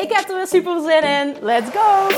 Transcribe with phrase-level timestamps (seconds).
[0.00, 1.36] Ik heb er weer super zin in.
[1.40, 2.08] Let's go!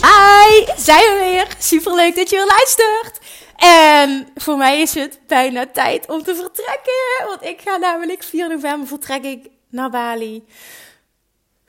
[0.00, 1.46] Hi, zijn we weer.
[1.58, 3.18] Super leuk dat je weer luistert.
[3.56, 7.26] En voor mij is het bijna tijd om te vertrekken.
[7.26, 10.44] Want ik ga namelijk 4 november vertrek ik naar Bali.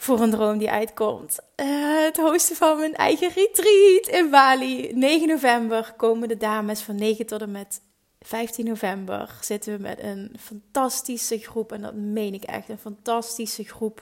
[0.01, 1.39] Voor een droom die uitkomt.
[1.55, 4.91] Uh, het hosten van mijn eigen retreat in Bali.
[4.93, 7.81] 9 november komen de dames van 9 tot en met
[8.19, 9.37] 15 november.
[9.41, 11.71] Zitten we met een fantastische groep.
[11.71, 12.69] En dat meen ik echt.
[12.69, 14.01] Een fantastische groep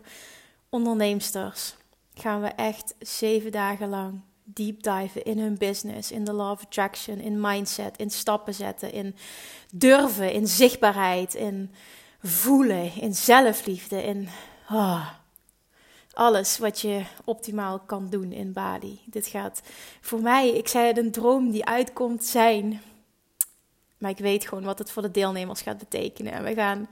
[0.70, 1.76] onderneemsters.
[2.14, 6.64] Gaan we echt zeven dagen lang deep diven in hun business, in de law of
[6.64, 9.16] attraction, in mindset, in stappen zetten, in
[9.72, 11.72] durven, in zichtbaarheid, in
[12.24, 14.30] voelen, in zelfliefde, in
[14.70, 15.10] oh,
[16.20, 19.00] alles wat je optimaal kan doen in Bali.
[19.06, 19.62] Dit gaat
[20.02, 22.82] voor mij, ik zei het, een droom die uitkomt zijn.
[23.98, 26.34] Maar ik weet gewoon wat het voor de deelnemers gaat betekenen.
[26.34, 26.90] En we gaan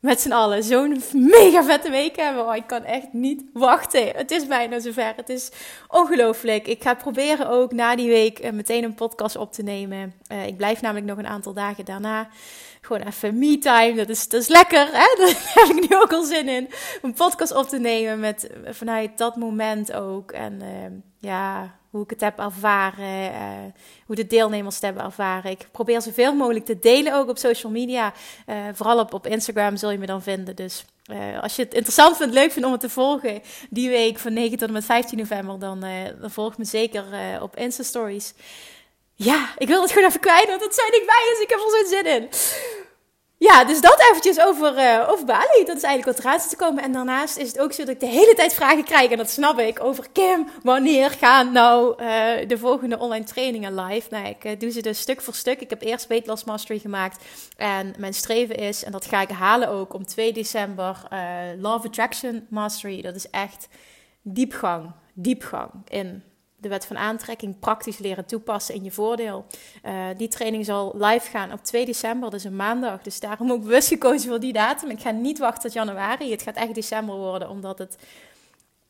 [0.00, 2.46] met z'n allen zo'n mega vette week hebben.
[2.46, 4.08] Oh, ik kan echt niet wachten.
[4.08, 5.12] Het is bijna zover.
[5.16, 5.50] Het is
[5.88, 6.66] ongelooflijk.
[6.66, 10.14] Ik ga proberen ook na die week eh, meteen een podcast op te nemen.
[10.32, 12.28] Uh, ik blijf namelijk nog een aantal dagen daarna.
[12.90, 13.94] Gewoon even me-time.
[13.94, 14.86] Dat is, dat lekker.
[14.86, 15.14] Hè?
[15.18, 16.68] Daar heb ik nu ook al zin in.
[17.02, 20.32] Een podcast op te nemen met, vanuit dat moment ook.
[20.32, 20.68] En uh,
[21.18, 23.38] ja, hoe ik het heb ervaren, uh,
[24.06, 25.50] hoe de deelnemers het hebben ervaren.
[25.50, 28.12] Ik probeer zoveel mogelijk te delen ook op social media.
[28.46, 30.56] Uh, vooral op, op Instagram zul je me dan vinden.
[30.56, 34.18] Dus uh, als je het interessant vindt, leuk vindt om het te volgen die week
[34.18, 35.84] van 9 tot en met 15 november, dan,
[36.22, 37.04] volg me zeker
[37.42, 38.34] op Insta Stories.
[39.14, 41.40] Ja, ik wil het gewoon even kwijt, want het zijn dichtbij is.
[41.42, 42.28] Ik heb er zo'n zin in.
[43.42, 45.64] Ja, dus dat eventjes over, uh, over Bali.
[45.64, 46.82] Dat is eigenlijk wat eruit te komen.
[46.82, 49.10] En daarnaast is het ook zo dat ik de hele tijd vragen krijg.
[49.10, 49.84] En dat snap ik.
[49.84, 52.08] Over Kim, wanneer gaan nou uh,
[52.48, 54.08] de volgende online trainingen live?
[54.10, 55.60] Nou, ik uh, doe ze dus stuk voor stuk.
[55.60, 57.24] Ik heb eerst Weight Mastery gemaakt.
[57.56, 60.96] En mijn streven is, en dat ga ik halen ook, om 2 december
[61.58, 63.02] Love Attraction Mastery.
[63.02, 63.68] Dat is echt
[64.22, 66.22] diepgang, diepgang in
[66.60, 69.46] de wet van aantrekking praktisch leren toepassen in je voordeel.
[69.86, 73.02] Uh, die training zal live gaan op 2 december, dus een maandag.
[73.02, 74.90] Dus daarom ook bewust gekozen voor die datum.
[74.90, 76.30] Ik ga niet wachten tot januari.
[76.30, 77.96] Het gaat echt december worden, omdat het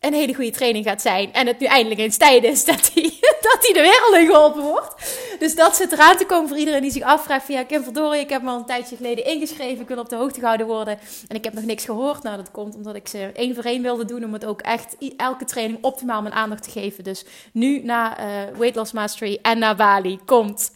[0.00, 1.32] een hele goede training gaat zijn.
[1.32, 3.12] En het nu eindelijk eens tijd is dat hij
[3.60, 4.94] dat die de wereld in geholpen wordt.
[5.38, 8.30] Dus dat zit eraan te komen voor iedereen die zich afvraagt ja, Kim verdorie, ik
[8.30, 9.80] heb me al een tijdje geleden ingeschreven.
[9.80, 10.98] Ik wil op de hoogte gehouden worden.
[11.28, 12.22] En ik heb nog niks gehoord.
[12.22, 14.24] Nou, dat komt omdat ik ze één voor één wilde doen.
[14.24, 17.04] Om het ook echt elke training optimaal mijn aandacht te geven.
[17.04, 18.26] Dus nu na uh,
[18.58, 20.70] Weight Loss Mastery en naar Bali komt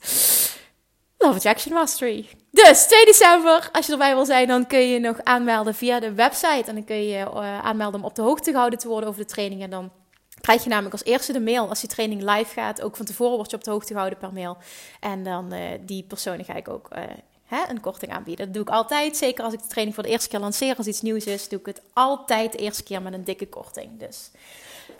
[1.19, 2.28] Love Attraction Mastery.
[2.51, 6.12] Dus 2 december, als je erbij wil zijn, dan kun je nog aanmelden via de
[6.12, 6.65] website.
[6.66, 9.33] En dan kun je uh, aanmelden om op de hoogte gehouden te worden over de
[9.33, 9.62] training.
[9.62, 9.91] En dan
[10.44, 12.82] krijg je namelijk als eerste de mail als die training live gaat.
[12.82, 14.56] Ook van tevoren word je op de hoogte gehouden per mail.
[15.00, 17.03] En dan uh, die personen ga ik ook uh,
[17.44, 18.44] hè, een korting aanbieden.
[18.44, 19.16] Dat doe ik altijd.
[19.16, 21.59] Zeker als ik de training voor de eerste keer lanceer, als iets nieuws is, doe
[21.59, 23.99] ik het altijd de eerste keer met een dikke korting.
[23.99, 24.31] Dus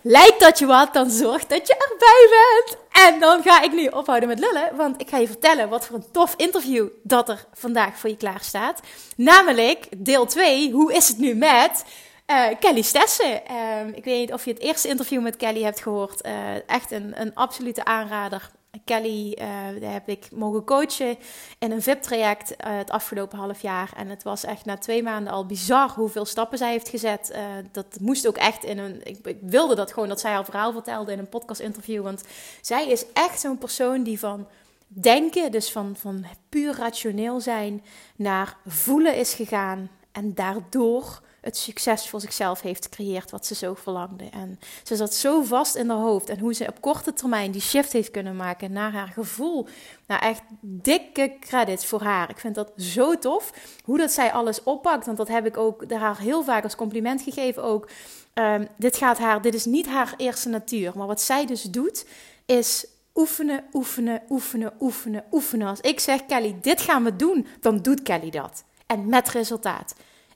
[0.01, 2.83] lijkt dat je wat, dan zorg dat je erbij bent.
[2.93, 5.97] En dan ga ik nu ophouden met lullen, want ik ga je vertellen wat voor
[5.97, 8.81] een tof interview dat er vandaag voor je klaar staat.
[9.17, 11.85] Namelijk deel 2, hoe is het nu met
[12.27, 13.43] uh, Kelly Stessen.
[13.51, 16.27] Uh, ik weet niet of je het eerste interview met Kelly hebt gehoord.
[16.27, 18.51] Uh, echt een, een absolute aanrader.
[18.85, 21.17] Kelly uh, daar heb ik mogen coachen
[21.59, 23.93] in een VIP-traject het afgelopen half jaar.
[23.97, 27.35] En het was echt na twee maanden al bizar hoeveel stappen zij heeft gezet.
[27.73, 29.01] dat moest ook echt in een.
[29.05, 32.03] Ik, ik, wilde dat gewoon dat zij haar verhaal vertelde in een podcast-interview.
[32.03, 32.25] Want
[32.61, 34.47] zij is echt zo'n persoon die van
[34.87, 37.85] denken, dus van, van puur rationeel zijn,
[38.17, 39.91] naar voelen is gegaan.
[40.13, 44.29] En daardoor het succes voor zichzelf heeft gecreëerd wat ze zo verlangde.
[44.31, 46.29] En ze zat zo vast in haar hoofd.
[46.29, 49.67] En hoe ze op korte termijn die shift heeft kunnen maken naar haar gevoel.
[50.07, 52.31] Nou, echt dikke credits voor haar.
[52.31, 53.53] Ik vind dat zo tof.
[53.85, 55.07] Hoe dat zij alles oppakt.
[55.07, 57.89] Want dat heb ik ook haar heel vaak als compliment gegeven ook.
[58.35, 60.93] Um, dit gaat haar, dit is niet haar eerste natuur.
[60.95, 62.07] Maar wat zij dus doet,
[62.47, 65.69] is oefenen, oefenen, oefenen, oefenen, oefenen.
[65.69, 68.65] Als ik zeg, Kelly, dit gaan we doen, dan doet Kelly dat.
[68.87, 69.95] En met resultaat.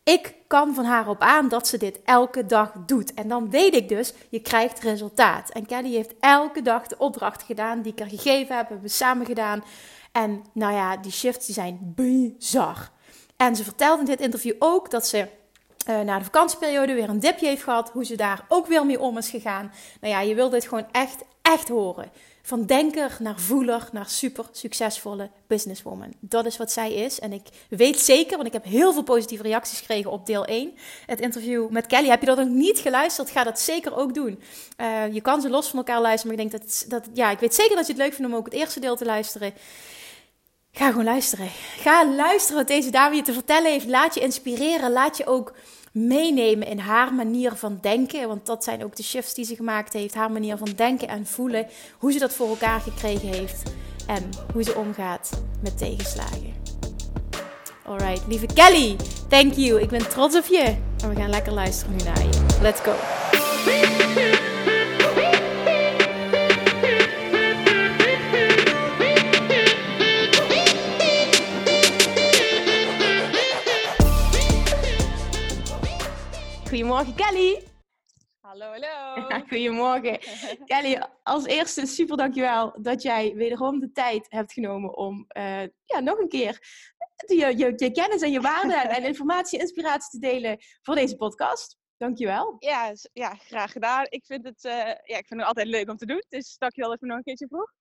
[0.08, 3.14] Ik kan van haar op aan dat ze dit elke dag doet.
[3.14, 5.50] En dan weet ik dus, je krijgt resultaat.
[5.50, 8.93] En Kelly heeft elke dag de opdracht gedaan die ik haar gegeven heb, hebben we
[8.93, 9.64] samen gedaan.
[10.12, 12.90] En nou ja, die shifts die zijn bizar.
[13.37, 15.28] En ze vertelde in dit interview ook dat ze
[15.88, 17.90] uh, na de vakantieperiode weer een dipje heeft gehad.
[17.90, 19.72] Hoe ze daar ook weer mee om is gegaan.
[20.00, 22.10] Nou ja, je wil dit gewoon echt, echt horen.
[22.49, 26.12] Van denker naar voeler naar super succesvolle businesswoman.
[26.21, 27.21] Dat is wat zij is.
[27.21, 30.73] En ik weet zeker, want ik heb heel veel positieve reacties gekregen op deel 1.
[31.06, 32.09] Het interview met Kelly.
[32.09, 33.31] Heb je dat nog niet geluisterd?
[33.31, 34.43] Ga dat zeker ook doen.
[34.81, 36.37] Uh, je kan ze los van elkaar luisteren.
[36.37, 38.39] Maar ik denk dat, dat, ja, ik weet zeker dat je het leuk vindt om
[38.39, 39.53] ook het eerste deel te luisteren.
[40.73, 41.49] Ga gewoon luisteren.
[41.77, 43.87] Ga luisteren wat deze dame je te vertellen heeft.
[43.87, 44.93] Laat je inspireren.
[44.93, 45.53] Laat je ook
[45.93, 48.29] meenemen in haar manier van denken.
[48.29, 50.14] Want dat zijn ook de shifts die ze gemaakt heeft.
[50.14, 51.67] Haar manier van denken en voelen.
[51.99, 53.62] Hoe ze dat voor elkaar gekregen heeft.
[54.06, 56.55] En hoe ze omgaat met tegenslagen.
[57.85, 58.96] Alright, lieve Kelly,
[59.29, 59.81] thank you.
[59.81, 60.76] Ik ben trots op je.
[61.02, 62.58] En we gaan lekker luisteren nu naar je.
[62.62, 62.94] Let's go.
[76.69, 77.62] Goedemorgen Kelly.
[78.41, 79.29] Hallo, hallo.
[79.49, 80.19] Goedemorgen.
[80.70, 86.00] Kelly, als eerste super dankjewel dat jij wederom de tijd hebt genomen om uh, ja,
[86.00, 86.59] nog een keer
[87.26, 91.17] je, je, je kennis en je waarde en informatie en inspiratie te delen voor deze
[91.17, 91.76] podcast.
[91.97, 92.56] Dankjewel.
[92.59, 94.06] Ja, ja graag gedaan.
[94.09, 96.25] Ik vind, het, uh, ja, ik vind het altijd leuk om te doen.
[96.29, 97.73] Dus dankjewel dat je me nog een keertje vroeg.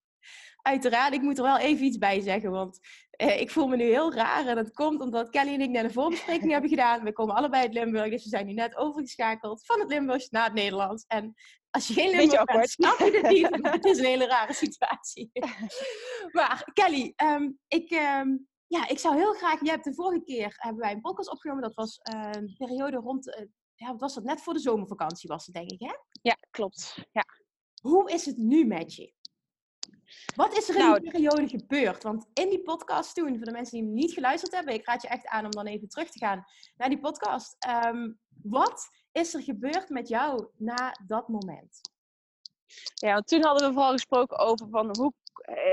[0.62, 2.80] Uiteraard, ik moet er wel even iets bij zeggen, want
[3.12, 4.48] eh, ik voel me nu heel raar.
[4.48, 7.04] En dat komt omdat Kelly en ik net een voorbespreking hebben gedaan.
[7.04, 10.44] We komen allebei uit Limburg, dus we zijn nu net overgeschakeld van het Limburgs naar
[10.44, 11.06] het Nederlands.
[11.08, 11.34] En
[11.70, 13.72] als je geen Limburg bent, snap je dit niet.
[13.72, 15.30] het is een hele rare situatie.
[16.38, 19.60] maar Kelly, um, ik, um, ja, ik zou heel graag...
[19.60, 21.64] Je hebt de vorige keer hebben wij een podcast opgenomen.
[21.64, 23.28] Dat was uh, een periode rond...
[23.28, 24.24] Uh, ja, wat was dat?
[24.24, 25.94] Net voor de zomervakantie was het, denk ik, hè?
[26.22, 27.08] Ja, klopt.
[27.12, 27.26] Ja.
[27.82, 29.14] Hoe is het nu met je?
[30.36, 32.04] Wat is er in nou, die periode gebeurd?
[32.04, 35.08] Want in die podcast toen, voor de mensen die niet geluisterd hebben, ik raad je
[35.08, 37.68] echt aan om dan even terug te gaan naar die podcast.
[37.86, 41.82] Um, wat is er gebeurd met jou na dat moment?
[42.94, 45.14] Ja, want toen hadden we vooral gesproken over van hoe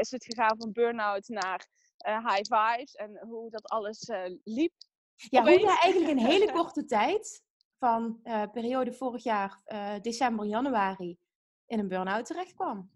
[0.01, 1.67] is het gegaan van burn-out naar
[2.09, 4.73] uh, high vibes en hoe dat alles uh, liep.
[5.17, 7.43] Ja, hoe je eigenlijk in hele korte tijd,
[7.79, 9.61] van uh, periode vorig jaar,
[10.03, 11.19] december, januari,
[11.67, 12.91] in een burn-out terecht kwam.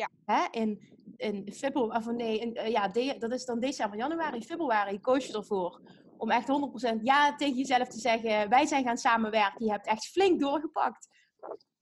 [0.00, 0.08] Ja.
[0.24, 0.60] Hè?
[0.60, 0.80] In,
[1.16, 5.26] in februari, of nee, in, uh, ja, de, dat is dan december, januari, februari koos
[5.26, 5.80] je ervoor
[6.16, 6.48] om echt
[6.96, 8.48] 100% ja tegen jezelf te zeggen.
[8.48, 9.64] Wij zijn gaan samenwerken.
[9.64, 11.08] Je hebt echt flink doorgepakt.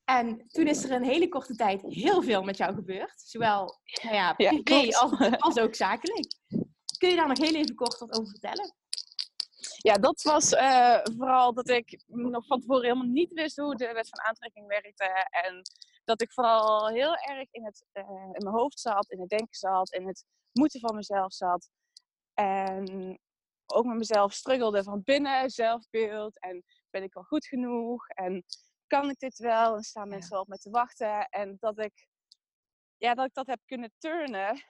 [0.04, 3.20] En toen is er een hele korte tijd heel veel met jou gebeurd.
[3.20, 5.12] Zowel nou ja, privé ja, als,
[5.46, 6.34] als, ook zakelijk.
[6.98, 8.74] Kun je daar nog heel even kort wat over vertellen?
[9.76, 13.92] Ja, dat was uh, vooral dat ik nog van tevoren helemaal niet wist hoe de
[13.92, 15.26] wet van aantrekking werkte.
[15.30, 15.62] En
[16.08, 19.54] dat ik vooral heel erg in, het, uh, in mijn hoofd zat, in het denken
[19.54, 21.70] zat, in het moeten van mezelf zat.
[22.34, 23.18] En
[23.66, 26.40] ook met mezelf struggelde van binnen, zelfbeeld.
[26.40, 28.08] En ben ik wel goed genoeg?
[28.08, 28.44] En
[28.86, 29.76] kan ik dit wel?
[29.76, 31.28] En staan mensen wel op me te wachten?
[31.28, 32.08] En dat ik,
[32.96, 34.64] ja, dat ik dat heb kunnen turnen.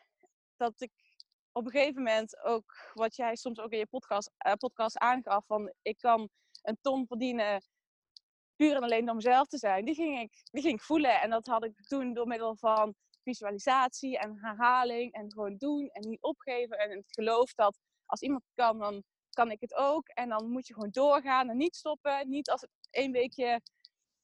[0.57, 0.93] Dat ik
[1.53, 5.47] op een gegeven moment ook, wat jij soms ook in je podcast, uh, podcast aangaf,
[5.47, 6.29] van ik kan
[6.63, 7.63] een ton verdienen
[8.59, 11.21] puur en alleen door mezelf te zijn, die ging, ik, die ging ik voelen.
[11.21, 16.09] En dat had ik toen door middel van visualisatie en herhaling en gewoon doen en
[16.09, 16.79] niet opgeven.
[16.79, 20.09] En het geloof dat als iemand kan, dan kan ik het ook.
[20.09, 22.29] En dan moet je gewoon doorgaan en niet stoppen.
[22.29, 23.61] Niet als het één weekje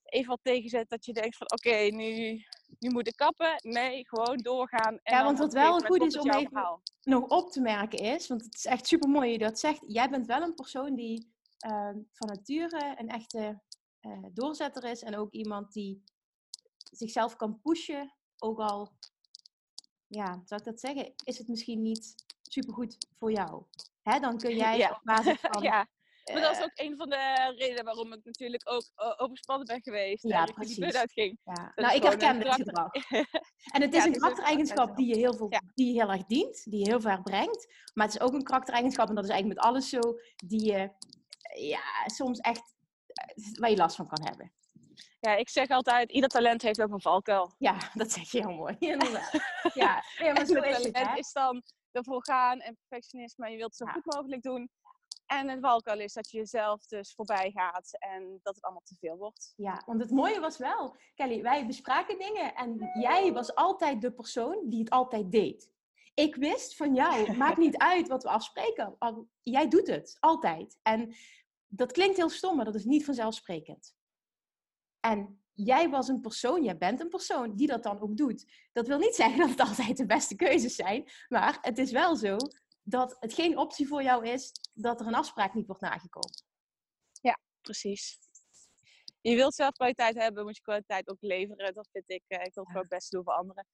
[0.05, 2.43] even wat tegenzet dat je denkt van oké, nu,
[2.79, 3.55] nu moet ik kappen.
[3.61, 4.99] Nee, gewoon doorgaan.
[5.03, 8.45] En ja, want wat wel goed is om even nog op te merken is, want
[8.45, 9.85] het is echt super mooi je dat zegt.
[9.87, 11.33] Jij bent wel een persoon die
[11.67, 13.63] uh, van nature een echte
[14.07, 15.03] uh, doorzetter is.
[15.03, 16.05] En ook iemand die
[16.91, 18.15] zichzelf kan pushen.
[18.39, 18.93] Ook al,
[20.07, 23.65] ja, zou ik dat zeggen, is het misschien niet supergoed voor jou.
[24.03, 24.91] Hè, dan kun jij ja.
[24.91, 25.63] op basis van...
[25.63, 25.89] ja.
[26.33, 28.85] Maar dat is ook een van de redenen waarom ik natuurlijk ook
[29.17, 30.23] overspannen ben geweest.
[30.23, 30.77] Ja, en precies.
[30.77, 31.41] Die ging.
[31.45, 31.73] Ja.
[31.75, 32.93] Nou, ik herken dit gedrag.
[33.75, 36.65] en het is ja, een karaktereigenschap die je, heel veel, die je heel erg dient,
[36.65, 37.73] die je heel ver brengt.
[37.95, 40.01] Maar het is ook een karaktereigenschap, en dat is eigenlijk met alles zo,
[40.47, 40.91] die je
[41.55, 42.74] ja, soms echt
[43.59, 44.53] waar je last van kan hebben.
[45.21, 47.55] Ja, ik zeg altijd, ieder talent heeft ook een valkuil.
[47.59, 48.77] Ja, dat zeg je heel mooi.
[49.75, 50.99] ja, ja maar zo is het.
[50.99, 51.63] Het is dan
[51.93, 54.71] ervoor gaan en perfectionisme, je wilt het zo goed mogelijk doen.
[55.27, 58.97] En het valkuil is dat je jezelf dus voorbij gaat en dat het allemaal te
[59.01, 59.53] veel wordt.
[59.57, 64.13] Ja, want het mooie was wel, Kelly, wij bespraken dingen en jij was altijd de
[64.13, 65.73] persoon die het altijd deed.
[66.15, 68.97] Ik wist van jou, maakt niet uit wat we afspreken,
[69.43, 70.79] jij doet het, altijd.
[70.83, 71.15] En
[71.77, 73.95] dat klinkt heel stom, maar dat is niet vanzelfsprekend.
[75.01, 78.69] En jij was een persoon, jij bent een persoon die dat dan ook doet.
[78.73, 82.17] Dat wil niet zeggen dat het altijd de beste keuzes zijn, maar het is wel
[82.17, 82.37] zo
[82.83, 86.43] dat het geen optie voor jou is dat er een afspraak niet wordt nagekomen.
[87.21, 88.19] Ja, precies.
[89.21, 91.75] Je wilt zelf kwaliteit hebben, moet je kwaliteit ook leveren.
[91.75, 93.67] Dat vind ik, uh, ik wil het ook best doen voor anderen.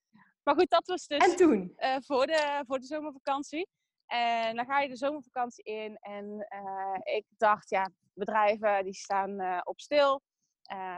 [0.42, 1.72] Maar goed, dat was dus en toen?
[1.76, 3.68] Uh, voor, de, voor de zomervakantie.
[4.10, 5.96] En dan ga je de zomervakantie in.
[5.96, 10.22] En uh, ik dacht, ja, bedrijven die staan op stil.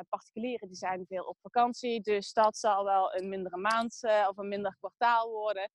[0.09, 2.01] particulieren die zijn veel op vakantie.
[2.01, 5.71] Dus dat zal wel een mindere maand of een minder kwartaal worden.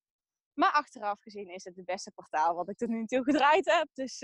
[0.54, 3.88] Maar achteraf gezien is het het beste kwartaal wat ik tot nu toe gedraaid heb.
[3.92, 4.22] Dus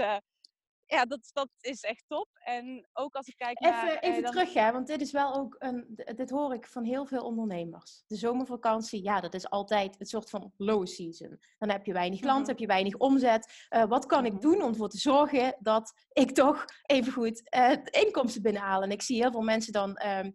[0.95, 2.29] ja, dat, dat is echt top.
[2.33, 3.99] En ook als ik kijk even, naar...
[3.99, 4.33] Even dan...
[4.33, 6.01] terug, hè, want dit is wel ook een...
[6.17, 8.05] Dit hoor ik van heel veel ondernemers.
[8.07, 11.39] De zomervakantie, ja, dat is altijd een soort van low season.
[11.59, 13.67] Dan heb je weinig klanten, mm heb je weinig omzet.
[13.71, 14.41] Uh, wat kan ik Mhm.
[14.41, 18.83] doen om ervoor te zorgen dat ik toch even goed uh, inkomsten binnenhaal?
[18.83, 20.31] En ik zie heel veel mensen dan uh,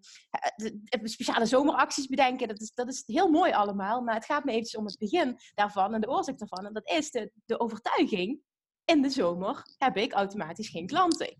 [1.03, 2.47] speciale zomeracties bedenken.
[2.47, 4.01] Dat is, dat is heel mooi allemaal.
[4.01, 6.65] Maar het gaat me eventjes om het begin daarvan en de oorzaak daarvan.
[6.65, 8.41] En dat is de, de overtuiging
[8.89, 11.37] in de zomer heb ik automatisch geen klanten.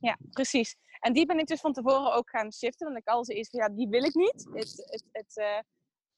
[0.00, 0.76] Ja, precies.
[1.00, 2.86] En die ben ik dus van tevoren ook gaan shiften.
[2.86, 4.48] Want ik al zoiets van, ja, die wil ik niet.
[4.52, 5.58] Het, het, het, uh,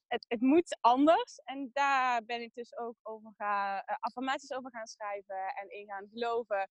[0.06, 1.40] het, het moet anders.
[1.44, 5.86] En daar ben ik dus ook over gaan, uh, affirmaties over gaan schrijven en in
[5.86, 6.70] gaan geloven.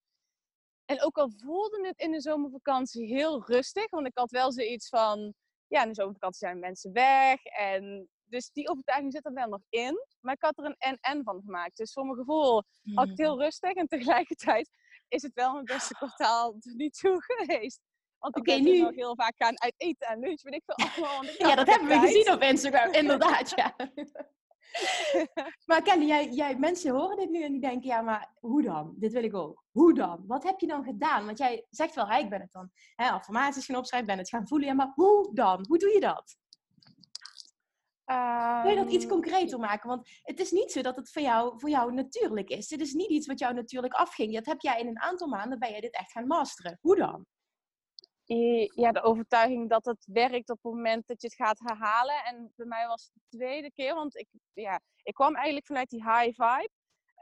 [0.84, 3.90] En ook al voelde het in de zomervakantie heel rustig.
[3.90, 5.34] Want ik had wel zoiets van,
[5.66, 7.44] ja, in de zomervakantie zijn mensen weg.
[7.44, 10.06] En dus die overtuiging zit er wel nog in.
[10.20, 11.76] Maar ik had er een en-en van gemaakt.
[11.76, 12.62] Dus voor mijn gevoel
[12.94, 13.72] had ik het heel rustig.
[13.72, 14.70] En tegelijkertijd
[15.08, 17.80] is het wel mijn beste kwartaal tot nu toe geweest.
[18.18, 18.80] Want ik okay, ben nu...
[18.80, 20.42] nog heel vaak gaan uit eten en lunch.
[20.42, 21.24] Weet ik veel allemaal.
[21.48, 22.92] Ja, dat hebben we gezien op Instagram.
[23.02, 23.74] Inderdaad, ja.
[25.64, 28.94] maar Kelly, jij, jij, mensen horen dit nu en die denken, ja, maar hoe dan?
[28.96, 29.64] Dit wil ik ook.
[29.70, 30.24] Hoe dan?
[30.26, 31.24] Wat heb je dan gedaan?
[31.24, 34.28] Want jij zegt wel, hey, ik ben het dan hè, affirmaties gaan opschrijven, ben het
[34.28, 34.68] gaan voelen.
[34.68, 35.64] Ja, maar hoe dan?
[35.68, 36.36] Hoe doe je dat?
[38.10, 38.62] Um...
[38.62, 39.88] Wil je dat iets concreter maken?
[39.88, 42.68] Want het is niet zo dat het voor jou, voor jou natuurlijk is.
[42.68, 44.34] Dit is niet iets wat jou natuurlijk afging.
[44.34, 46.78] Dat heb jij in een aantal maanden, ben je dit echt gaan masteren.
[46.80, 47.26] Hoe dan?
[48.74, 52.24] Ja, de overtuiging dat het werkt op het moment dat je het gaat herhalen.
[52.24, 55.88] En bij mij was het de tweede keer, want ik, ja, ik kwam eigenlijk vanuit
[55.88, 56.70] die high vibe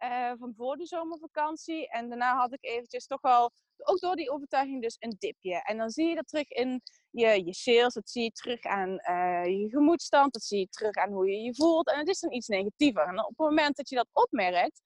[0.04, 1.88] uh, van voor de zomervakantie.
[1.88, 5.62] En daarna had ik eventjes toch wel, ook door die overtuiging, dus een dipje.
[5.62, 8.90] En dan zie je dat terug in je, je sales, dat zie je terug aan
[8.90, 11.90] uh, je gemoedstand, dat zie je terug aan hoe je je voelt.
[11.90, 13.06] En het is dan iets negatiever.
[13.06, 14.80] En op het moment dat je dat opmerkt,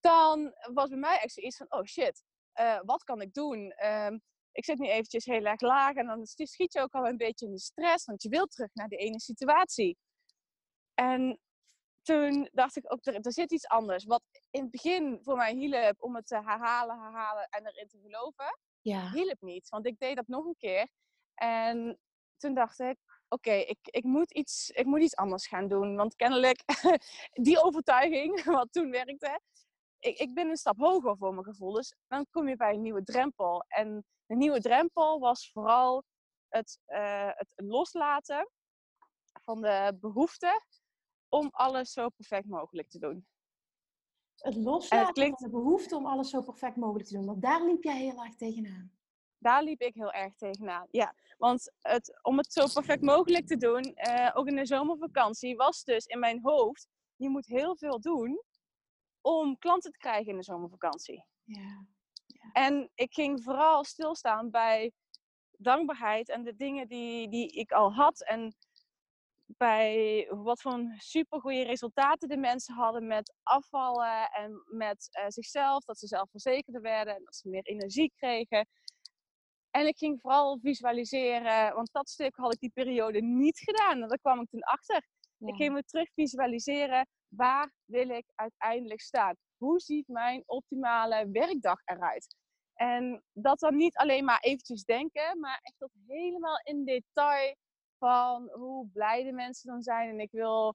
[0.00, 2.22] dan was bij mij echt zoiets van, oh shit,
[2.60, 3.86] uh, wat kan ik doen?
[3.86, 7.16] Um, ik zit nu eventjes heel erg laag en dan schiet je ook al een
[7.16, 9.96] beetje in de stress, want je wilt terug naar de ene situatie.
[10.94, 11.40] En
[12.08, 14.04] toen dacht ik ook, er, er zit iets anders.
[14.04, 17.98] Wat in het begin voor mij hielp om het te herhalen, herhalen en erin te
[18.02, 19.10] geloven, ja.
[19.10, 19.68] hielp niet.
[19.68, 20.88] Want ik deed dat nog een keer.
[21.34, 21.98] En
[22.36, 22.96] toen dacht ik,
[23.28, 25.96] oké, okay, ik, ik, moet iets, ik moet iets anders gaan doen.
[25.96, 26.62] Want kennelijk,
[27.46, 29.40] die overtuiging, wat toen werkte,
[29.98, 31.72] ik, ik ben een stap hoger voor mijn gevoel.
[31.72, 33.64] Dus dan kom je bij een nieuwe drempel.
[33.68, 36.04] En de nieuwe drempel was vooral
[36.48, 38.50] het, uh, het loslaten
[39.44, 40.62] van de behoefte
[41.28, 43.26] om alles zo perfect mogelijk te doen.
[44.36, 45.40] Het loslaten het klinkt...
[45.40, 47.26] van de behoefte om alles zo perfect mogelijk te doen.
[47.26, 48.92] Want daar liep jij heel erg tegenaan.
[49.38, 51.14] Daar liep ik heel erg tegenaan, ja.
[51.36, 55.84] Want het, om het zo perfect mogelijk te doen, uh, ook in de zomervakantie, was
[55.84, 58.42] dus in mijn hoofd, je moet heel veel doen
[59.20, 61.24] om klanten te krijgen in de zomervakantie.
[61.42, 61.86] Ja.
[62.26, 62.50] ja.
[62.52, 64.92] En ik ging vooral stilstaan bij
[65.58, 68.22] dankbaarheid en de dingen die, die ik al had.
[68.24, 68.54] En
[69.56, 75.84] bij wat voor supergoeie resultaten de mensen hadden met afvallen en met uh, zichzelf.
[75.84, 78.66] Dat ze zelfverzekerder werden en dat ze meer energie kregen.
[79.70, 84.02] En ik ging vooral visualiseren, want dat stuk had ik die periode niet gedaan.
[84.02, 85.06] En daar kwam ik toen achter.
[85.36, 85.48] Ja.
[85.48, 89.36] Ik ging me terug visualiseren, waar wil ik uiteindelijk staan?
[89.56, 92.36] Hoe ziet mijn optimale werkdag eruit?
[92.74, 97.54] En dat dan niet alleen maar eventjes denken, maar echt tot helemaal in detail
[97.98, 100.08] van hoe blij de mensen dan zijn.
[100.08, 100.74] En ik wil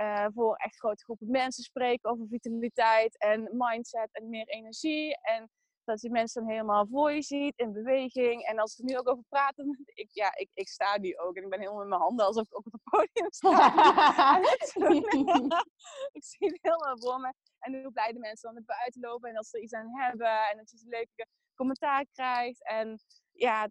[0.00, 5.18] uh, voor echt grote groepen mensen spreken over vitaliteit en mindset en meer energie.
[5.20, 5.50] En
[5.84, 8.42] dat je mensen dan helemaal voor je ziet in beweging.
[8.42, 11.36] En als we er nu ook over praten, ik, ja, ik, ik sta nu ook
[11.36, 14.38] en ik ben helemaal met mijn handen alsof ik op het podium sta.
[16.18, 17.34] ik zie het helemaal voor me.
[17.58, 20.48] En hoe blij de mensen dan naar buiten lopen en dat ze iets aan hebben.
[20.50, 22.66] En dat je leuke commentaar krijgt.
[22.66, 22.98] En
[23.32, 23.68] ja,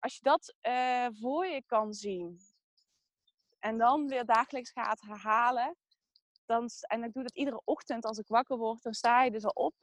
[0.00, 2.40] als je dat uh, voor je kan zien
[3.58, 5.76] en dan weer dagelijks gaat herhalen.
[6.46, 9.44] Dan, en ik doe dat iedere ochtend als ik wakker word, dan sta je dus
[9.44, 9.74] al op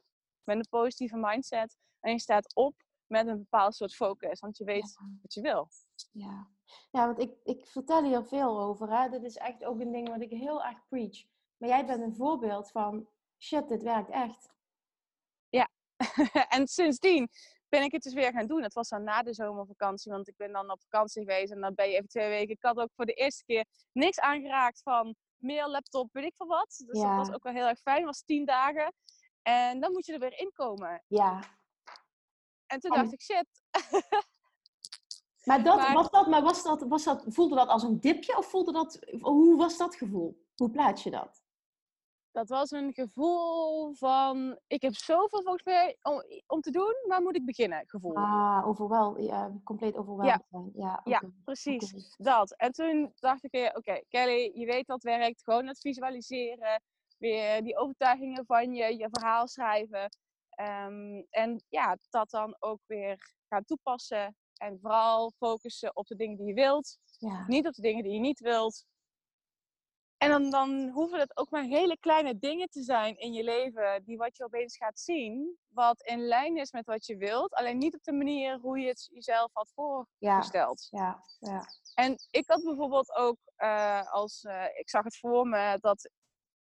[0.42, 1.76] met een positieve mindset.
[2.00, 2.74] En je staat op
[3.06, 4.40] met een bepaald soort focus.
[4.40, 5.06] Want je weet Ja.
[5.22, 5.68] wat je wil.
[6.12, 6.48] Ja,
[6.90, 8.90] ja want ik, ik vertel hier veel over.
[8.90, 9.08] Hè?
[9.08, 11.24] Dit is echt ook een ding wat ik heel erg preach.
[11.56, 13.08] Maar jij bent een voorbeeld van,
[13.38, 14.54] shit, dit werkt echt.
[16.48, 17.28] en sindsdien
[17.76, 18.62] ben ik het dus weer gaan doen.
[18.62, 21.74] Het was dan na de zomervakantie, want ik ben dan op vakantie geweest en dan
[21.74, 22.54] ben je even twee weken.
[22.54, 26.46] Ik had ook voor de eerste keer niks aangeraakt van mail, laptop, weet ik veel
[26.46, 26.82] wat.
[26.86, 27.16] Dus Ja.
[27.16, 27.96] dat was ook wel heel erg fijn.
[27.96, 28.92] Het was tien dagen.
[29.42, 31.02] En dan moet je er weer in komen.
[31.08, 31.40] Ja.
[32.66, 33.46] En toen En- dacht ik, shit,
[35.44, 38.36] Maar, dat, Maar- Was dat, maar was dat, was dat, voelde dat als een dipje
[38.36, 40.44] of voelde dat, hoe was dat gevoel?
[40.56, 41.42] Hoe plaats je dat?
[42.36, 47.22] Dat was een gevoel van, ik heb zoveel volgens mij om, om te doen, waar
[47.22, 47.82] moet ik beginnen?
[47.86, 48.16] Gevoel.
[48.16, 50.70] Ah, overwel, ja, compleet overweldigd zijn.
[50.74, 52.14] Ja, Ja, oké, precies.
[52.16, 52.56] Dat.
[52.56, 55.42] En toen dacht ik weer, oké, Kelly, je weet dat werkt.
[55.42, 56.82] Gewoon het visualiseren.
[57.18, 60.08] Weer die overtuigingen van je, je verhaal schrijven.
[60.50, 64.36] Ehm, en ja, dat dan ook weer gaan toepassen.
[64.56, 66.98] En vooral focussen op de dingen die je wilt.
[67.18, 67.44] Ja.
[67.46, 68.84] Niet op de dingen die je niet wilt.
[70.18, 74.04] En dan, dan hoeven het ook maar hele kleine dingen te zijn in je leven.
[74.04, 75.58] Die wat je opeens gaat zien.
[75.68, 77.54] Wat in lijn is met wat je wilt.
[77.54, 80.88] Alleen niet op de manier hoe je het jezelf had Ja, voorgesteld.
[80.90, 81.64] ja, ja.
[81.94, 86.10] En ik had bijvoorbeeld ook, eh, als eh, ik zag het voor me, dat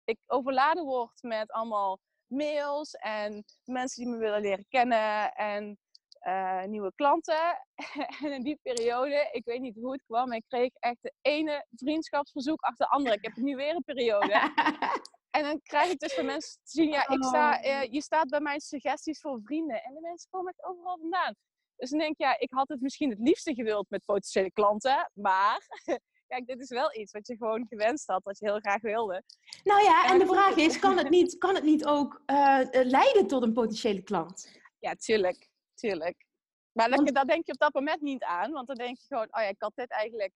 [0.04, 5.78] ik overladen word met allemaal mails en mensen die me willen leren kennen en
[6.20, 7.66] eh, nieuwe klanten.
[8.24, 11.12] en in die periode, ik weet niet hoe het kwam, maar ik kreeg echt de
[11.20, 13.16] ene vriendschapsverzoek achter de andere.
[13.16, 14.40] Ik heb nu weer een periode.
[15.30, 17.66] En dan krijg ik dus van mensen te zien, ja, ik sta, Oh.
[17.66, 19.82] eh, je staat bij mijn suggesties voor vrienden.
[19.82, 21.34] En de mensen komen echt overal vandaan.
[21.76, 25.10] Dus dan denk ik, ja, ik had het misschien het liefste gewild met potentiële klanten.
[25.14, 25.66] Maar,
[26.28, 29.22] kijk, dit is wel iets wat je gewoon gewenst had, wat je heel graag wilde.
[29.64, 32.58] Nou ja, en En de vraag is, kan het niet, kan het niet ook eh,
[32.70, 34.58] leiden tot een potentiële klant?
[34.78, 35.49] Ja, tuurlijk,
[35.80, 36.26] tuurlijk.
[36.72, 38.52] Maar dat, Want- daar denk je op dat moment niet aan.
[38.52, 40.32] Want dan denk je gewoon, oh ja, ik had dit eigenlijk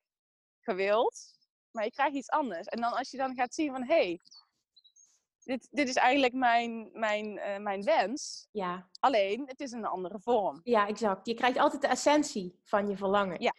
[0.60, 1.32] gewild.
[1.70, 2.66] Maar je krijgt iets anders.
[2.66, 4.20] En dan als je dan gaat zien van, hé, hey,
[5.44, 8.48] dit, dit is eigenlijk mijn, mijn, eh, mijn wens.
[8.50, 8.88] Ja.
[9.00, 10.60] Alleen, het is een andere vorm.
[10.62, 11.26] Ja, exact.
[11.26, 13.40] Je krijgt altijd de essentie van je verlangen.
[13.40, 13.54] Ja.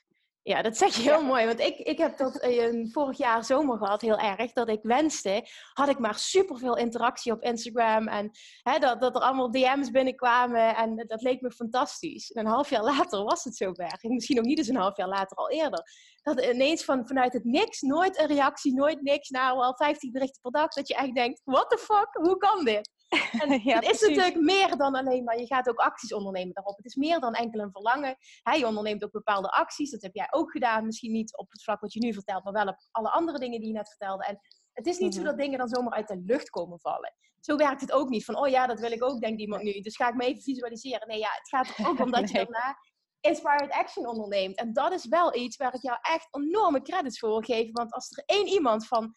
[0.47, 1.25] Ja, dat zeg je heel Ja.
[1.25, 1.45] mooi.
[1.45, 4.51] Want ik, ik heb dat eh, vorig jaar zomer gehad, heel erg.
[4.51, 8.07] Dat ik wenste, had ik maar superveel interactie op Instagram.
[8.07, 8.31] En
[8.61, 10.75] hè, dat, dat er allemaal DM's binnenkwamen.
[10.75, 12.31] En dat leek me fantastisch.
[12.31, 13.97] En een half jaar later was het zover.
[14.01, 15.83] Misschien ook niet eens een half jaar later, al eerder.
[16.21, 19.29] Dat ineens van, vanuit het niks, nooit een reactie, nooit niks.
[19.29, 20.67] Nou, wel 50 berichten per dag.
[20.67, 22.89] Dat je echt denkt, what the fuck, hoe kan dit?
[23.09, 26.77] En Ja, het is natuurlijk meer dan alleen maar, je gaat ook acties ondernemen daarop.
[26.77, 28.15] Het is meer dan enkel een verlangen.
[28.43, 30.85] Hè, je onderneemt ook bepaalde acties, dat heb jij ook gedaan.
[30.85, 33.59] Misschien niet op het vlak wat je nu vertelt, maar wel op alle andere dingen
[33.59, 34.25] die je net vertelde.
[34.25, 34.39] En
[34.73, 35.19] het is niet Mhm.
[35.23, 37.13] zo dat dingen dan zomaar uit de lucht komen vallen.
[37.39, 38.25] Zo werkt het ook niet.
[38.25, 39.79] Van, oh ja, dat wil ik ook, denkt iemand nu.
[39.81, 41.07] Dus ga ik me even visualiseren.
[41.07, 42.77] Nee, ja, het gaat er ook om dat je daarna
[43.19, 44.57] inspired action onderneemt.
[44.57, 47.73] En dat is wel iets waar ik jou echt enorme credits voor wil geven.
[47.73, 49.13] Want als er één iemand van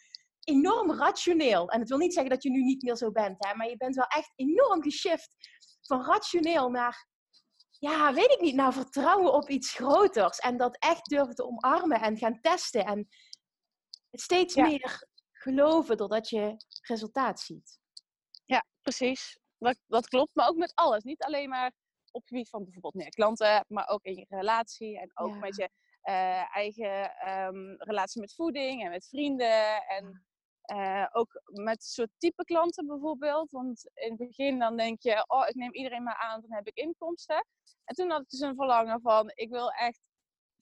[0.49, 3.55] enorm rationeel, en het wil niet zeggen dat je nu niet meer zo bent, hè,
[3.55, 5.35] maar je bent wel echt enorm geshift
[5.81, 7.07] van rationeel naar,
[7.71, 10.39] ja, weet ik niet, naar vertrouwen op iets groters.
[10.39, 12.85] En dat echt durven te omarmen en gaan testen.
[12.85, 13.09] En
[14.11, 14.67] steeds Ja.
[14.67, 17.79] meer geloven doordat je resultaat ziet.
[18.45, 19.39] Ja, precies.
[19.59, 20.35] Dat, dat klopt.
[20.35, 21.03] Maar ook met alles.
[21.03, 21.73] Niet alleen maar
[22.11, 25.39] op het gebied van bijvoorbeeld meer klanten, maar ook in je relatie en ook Ja.
[25.39, 25.71] met je
[26.03, 29.87] eh, eigen ehm, relatie met voeding en met vrienden.
[29.87, 30.27] En
[30.69, 33.51] eh, ook met soort type klanten bijvoorbeeld.
[33.51, 36.67] Want in het begin dan denk je, oh, ik neem iedereen maar aan, dan heb
[36.67, 37.47] ik inkomsten.
[37.85, 40.01] En toen had ik dus een verlangen van, ik wil echt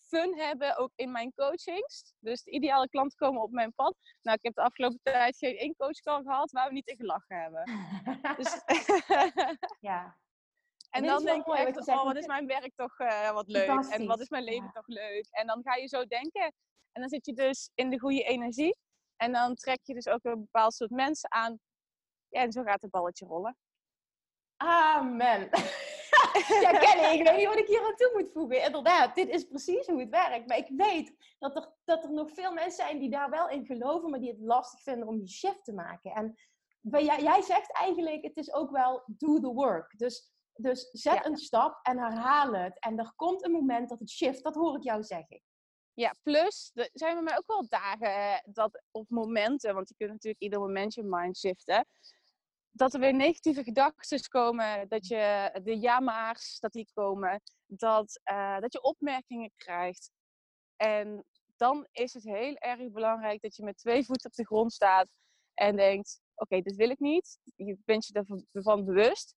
[0.09, 2.14] fun hebben, ook in mijn coachings.
[2.19, 3.97] Dus de ideale klanten komen op mijn pad.
[4.23, 7.37] Nou, ik heb de afgelopen tijd geen één coachcall gehad waar we niet in gelachen
[7.37, 7.64] hebben.
[8.37, 8.62] Dus,
[9.90, 10.16] ja.
[10.90, 13.49] en dan denk je mooi echt, oh, want wat is mijn werk toch eh, wat
[13.49, 13.69] leuk.
[13.69, 14.71] En wat is mijn leven ja.
[14.71, 15.27] toch leuk.
[15.31, 16.53] En dan ga je zo denken.
[16.92, 18.77] En dan zit je dus in de goede energie.
[19.16, 21.59] En dan trek je dus ook een bepaald soort mensen aan.
[22.29, 23.57] Ja, en zo gaat het balletje rollen.
[24.57, 25.40] Amen.
[26.64, 28.64] ja, Kelly, ik weet niet wat ik hier aan toe moet voegen.
[28.64, 30.48] Inderdaad, dit is precies hoe het werkt.
[30.48, 33.66] Maar ik weet dat er, dat er nog veel mensen zijn die daar wel in
[33.66, 36.12] geloven, maar die het lastig vinden om die shift te maken.
[36.12, 36.37] En
[36.81, 39.98] jij, jij zegt eigenlijk, het is ook wel do the work.
[39.98, 41.26] Dus, dus zet Ja.
[41.26, 42.79] een stap en herhaal het.
[42.81, 45.42] En er komt een moment dat het shift, dat hoor ik jou zeggen.
[45.96, 49.94] Ja, plus, er zijn bij mij ook wel dagen eh, dat, of momenten, want je
[49.94, 51.87] kunt natuurlijk ieder moment je mind shiften.
[52.70, 58.59] Dat er weer negatieve gedachten komen, dat je de ja-maars, dat die komen, dat, eh,
[58.59, 60.11] dat je opmerkingen krijgt.
[60.76, 61.24] En
[61.56, 65.09] dan is het heel erg belangrijk dat je met twee voeten op de grond staat
[65.54, 67.38] en denkt, oké, dit wil ik niet.
[67.54, 69.35] Je bent je ervan bewust.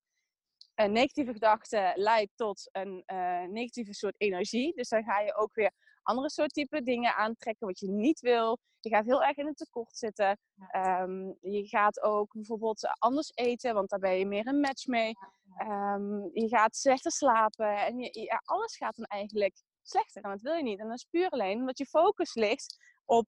[0.75, 4.75] een negatieve gedachte leidt tot een uh, negatieve soort energie.
[4.75, 5.71] Dus dan ga je ook weer
[6.09, 8.57] andere soort type dingen aantrekken wat je niet wil.
[8.79, 10.39] Je gaat heel erg in het tekort zitten.
[10.75, 15.13] Um, je gaat ook bijvoorbeeld anders eten, want daar ben je meer een match mee.
[15.61, 17.85] Um, je gaat slechter slapen.
[17.85, 20.23] En je, ja, alles gaat dan eigenlijk slechter.
[20.23, 20.79] En dat wil je niet.
[20.79, 23.27] En dat is puur alleen omdat je focus ligt op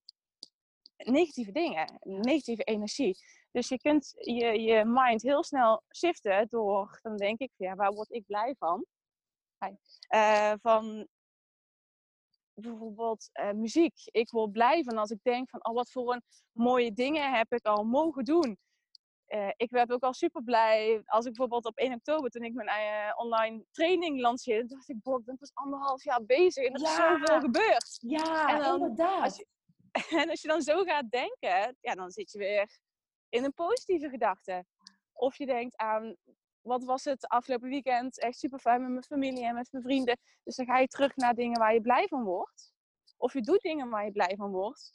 [0.98, 3.18] negatieve dingen, negatieve energie.
[3.52, 7.94] Dus je kunt je, je mind heel snel shiften door, dan denk ik, ja, waar
[7.94, 8.86] word ik blij van?
[10.16, 11.08] Uh, van
[12.54, 13.94] bijvoorbeeld uh, muziek.
[14.06, 17.54] Ik word blij van als ik denk van, oh, wat voor een mooie dingen heb
[17.54, 18.58] ik al mogen doen.
[19.28, 22.54] Uh, ik werd ook al super blij als ik bijvoorbeeld op 1 oktober, toen ik
[22.54, 26.74] mijn uh, online training lanceerde, dacht ik, boh, ik ben pas anderhalf jaar bezig en
[26.74, 27.98] er is zoveel gebeurd.
[28.00, 29.24] Ja, en dan, inderdaad.
[29.24, 29.46] Als je,
[30.22, 32.80] en als je dan zo gaat denken, ja, dan zit je weer
[33.30, 34.66] in een positieve gedachte.
[35.14, 36.16] Of je denkt aan,
[36.62, 38.20] wat was het afgelopen weekend?
[38.20, 40.18] Echt super fijn met mijn familie en met mijn vrienden.
[40.44, 42.74] Dus dan ga je terug naar dingen waar je blij van wordt.
[43.18, 44.94] Of je doet dingen waar je blij van wordt.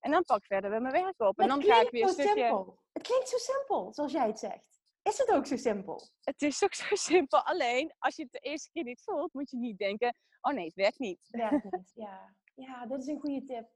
[0.00, 1.38] En dan pak ik verder weer mijn werk op.
[1.38, 2.46] En dan ga ik weer een stukje...
[2.46, 2.78] Simpel.
[2.92, 4.80] Het klinkt zo simpel, zoals jij het zegt.
[5.02, 6.08] Is het ook zo simpel?
[6.20, 7.44] Het is ook zo simpel.
[7.44, 10.16] Alleen, als je het de eerste keer niet voelt, moet je niet denken...
[10.40, 11.18] Oh nee, het werkt niet.
[11.30, 12.34] Het werkt niet, ja.
[12.54, 13.68] Ja, dit is een goede tip.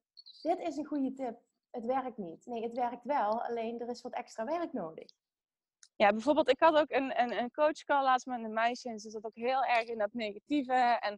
[0.43, 1.39] Dit is een goede tip.
[1.71, 2.47] Het werkt niet.
[2.47, 3.43] Nee, het werkt wel.
[3.43, 5.11] Alleen, er is wat extra werk nodig.
[6.01, 8.89] Ja, bijvoorbeeld, ik had ook een, een, een coachcall laatst met een meisje.
[8.89, 10.99] En ze zat ook heel erg in dat negatieve.
[11.01, 11.17] En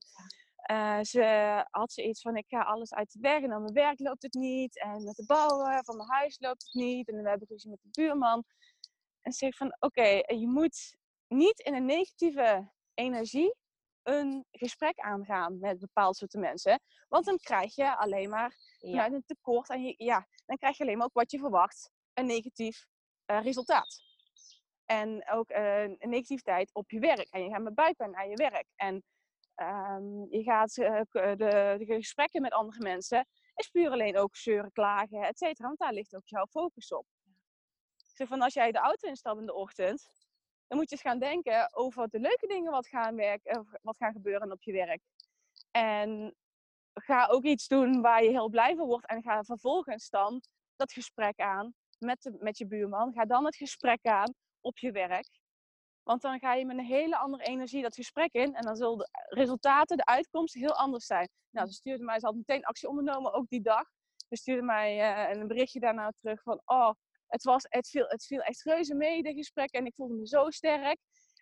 [0.71, 1.25] uh, ze
[1.71, 4.35] had zoiets van, ik ga alles uit de weg en aan mijn werk loopt het
[4.35, 4.81] niet.
[4.81, 7.09] En met de bouwen van mijn huis loopt het niet.
[7.09, 8.45] En we hebben ruzie met de buurman.
[9.21, 10.97] En ze zegt van, oké, je moet
[11.29, 13.55] niet in een negatieve energie
[14.03, 16.81] een gesprek aangaan met bepaalde soorten mensen.
[17.09, 19.07] Want dan krijg je alleen maar ja.
[19.07, 19.69] een tekort.
[19.69, 21.91] En je, ja, dan krijg je alleen maar ook wat je verwacht.
[22.15, 22.87] Een negatief
[23.27, 24.12] uh, resultaat.
[24.87, 27.29] En ook uh, negativiteit op je werk.
[27.31, 28.67] En je gaat met buikpijn naar je werk.
[28.77, 29.03] En
[29.57, 31.37] Um, je gaat uh, de,
[31.79, 35.67] de, gesprekken met andere mensen is puur alleen ook zeuren, klagen, et cetera.
[35.67, 37.07] Want daar ligt ook jouw focus op.
[37.97, 40.09] zeg van als jij de auto instapt in de ochtend,
[40.67, 44.13] dan moet je eens gaan denken over de leuke dingen wat gaan, werken, wat gaan
[44.13, 45.01] gebeuren op je werk.
[45.71, 46.35] En
[46.95, 49.07] ga ook iets doen waar je heel blij van wordt.
[49.07, 50.41] En ga vervolgens dan
[50.77, 53.13] dat gesprek aan met, met je buurman.
[53.13, 55.41] Ga dan het gesprek aan op je werk.
[56.03, 58.55] Want dan ga je met een hele andere energie dat gesprek in.
[58.55, 61.29] En dan zullen de resultaten, de uitkomsten heel anders zijn.
[61.51, 63.89] Nou, ze stuurde mij, ze had meteen actie ondernomen, ook die dag.
[64.29, 64.97] Ze stuurde mij
[65.31, 66.63] uh, een berichtje daarna terug van...
[66.65, 66.91] Oh,
[67.27, 69.71] het, was, het, viel, het viel echt reuze mee, de gesprek.
[69.71, 70.99] En ik voelde me zo sterk.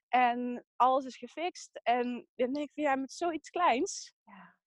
[0.08, 1.80] En alles is gefixt.
[1.82, 4.14] En dan denk ik van, ja, met zoiets kleins...
[4.24, 4.58] Ja.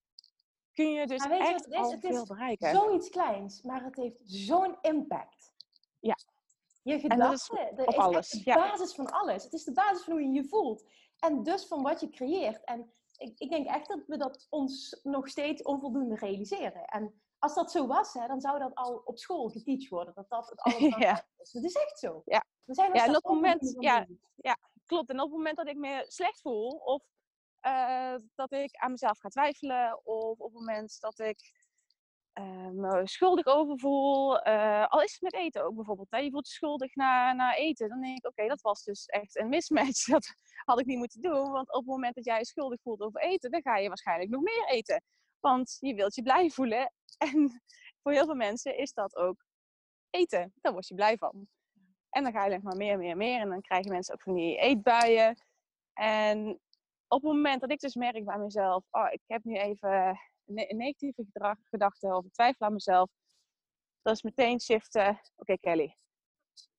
[0.72, 2.70] Kun je dus echt je al veel bereiken.
[2.70, 5.52] Zoiets kleins, maar het heeft zo'n impact.
[6.00, 6.16] Ja,
[6.84, 8.30] je gedachten, op is alles.
[8.30, 9.44] de basis van alles.
[9.44, 10.84] Het is de basis van hoe je je voelt.
[11.18, 12.64] En dus van wat je creëert.
[12.64, 16.84] En ik, ik denk echt dat we dat ons nog steeds onvoldoende realiseren.
[16.84, 20.14] En als dat zo was, hè, dan zou dat al op school geteacht worden.
[20.14, 21.26] Dat dat het allemaal ja.
[21.38, 21.50] is.
[21.50, 22.22] Dat is echt zo.
[22.24, 25.10] Ja, we zijn ja en op het moment, ja, ja, klopt.
[25.10, 27.02] En op het moment dat ik me slecht voel, of
[27.62, 31.63] uh, dat ik aan mezelf ga twijfelen, of op het moment dat ik
[32.72, 34.46] me schuldig over voel.
[34.48, 36.10] Uh, al is het met eten ook bijvoorbeeld.
[36.10, 36.18] Hè?
[36.18, 37.88] Je voelt je schuldig na, na eten.
[37.88, 40.06] Dan denk ik, oké, dat was dus echt een mismatch.
[40.14, 41.50] Dat had ik niet moeten doen.
[41.50, 44.30] Want op het moment dat jij je schuldig voelt over eten, dan ga je waarschijnlijk
[44.30, 45.02] nog meer eten.
[45.40, 46.92] Want je wilt je blij voelen.
[47.18, 47.62] En
[48.02, 49.44] voor heel veel mensen is dat ook
[50.10, 50.52] eten.
[50.60, 51.48] Daar word je blij van.
[52.10, 53.40] En dan ga je alleen maar meer, meer, meer.
[53.40, 55.36] En dan krijgen mensen ook van die eetbuien.
[55.92, 56.60] En
[57.08, 61.26] op het moment dat ik dus merk bij mezelf, oh, ik heb nu even negatieve
[61.70, 63.10] gedachten of twijfel aan mezelf,
[64.02, 65.20] dat is meteen shiften.
[65.36, 65.96] Oké, Kelly.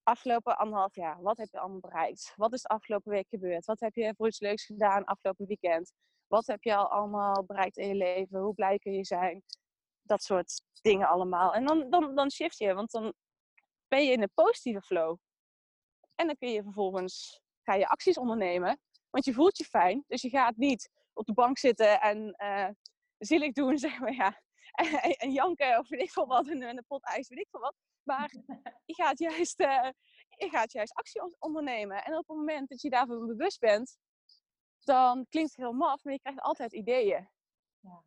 [0.03, 2.33] Afgelopen anderhalf jaar, wat heb je allemaal bereikt?
[2.35, 3.65] Wat is de afgelopen week gebeurd?
[3.65, 5.93] Wat heb je voor iets leuks gedaan afgelopen weekend?
[6.27, 8.39] Wat heb je al allemaal bereikt in je leven?
[8.39, 9.43] Hoe blij kun je zijn?
[10.01, 11.53] Dat soort dingen allemaal.
[11.53, 13.13] En dan, dan, dan shift je, want dan
[13.87, 15.17] ben je in een positieve flow.
[16.15, 18.79] En dan kun je vervolgens ga je acties ondernemen.
[19.09, 20.03] Want je voelt je fijn.
[20.07, 22.67] Dus je gaat niet op de bank zitten en uh,
[23.25, 24.41] zielig doen, zeg maar, ja.
[25.17, 27.75] En, janken of weet ik veel wat, en een pot ijs, weet ik veel wat.
[28.03, 28.33] Maar
[28.85, 29.89] je gaat juist, uh,
[30.29, 32.03] je gaat juist actie ondernemen.
[32.03, 33.97] En op het moment dat je daarvan bewust bent,
[34.79, 37.29] dan klinkt het heel maf, maar je krijgt altijd ideeën.
[37.79, 38.03] Ja.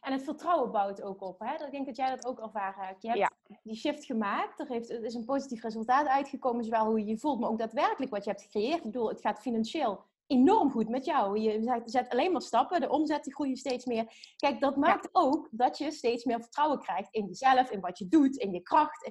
[0.00, 1.38] En het vertrouwen bouwt ook op.
[1.38, 1.64] Hè?
[1.64, 3.02] Ik denk dat jij dat ook ervaren hebt.
[3.02, 4.60] Je hebt die shift gemaakt.
[4.60, 6.64] Er, heeft, er is een positief resultaat uitgekomen.
[6.64, 8.76] Zowel hoe je je voelt, maar ook daadwerkelijk wat je hebt gecreëerd.
[8.76, 11.38] Ik bedoel, het gaat financieel enorm goed met jou.
[11.38, 14.32] Je zet alleen maar stappen, de omzetten groeien steeds meer.
[14.36, 18.08] Kijk, dat maakt ook dat je steeds meer vertrouwen krijgt in jezelf, in wat je
[18.08, 19.10] doet, in je kracht.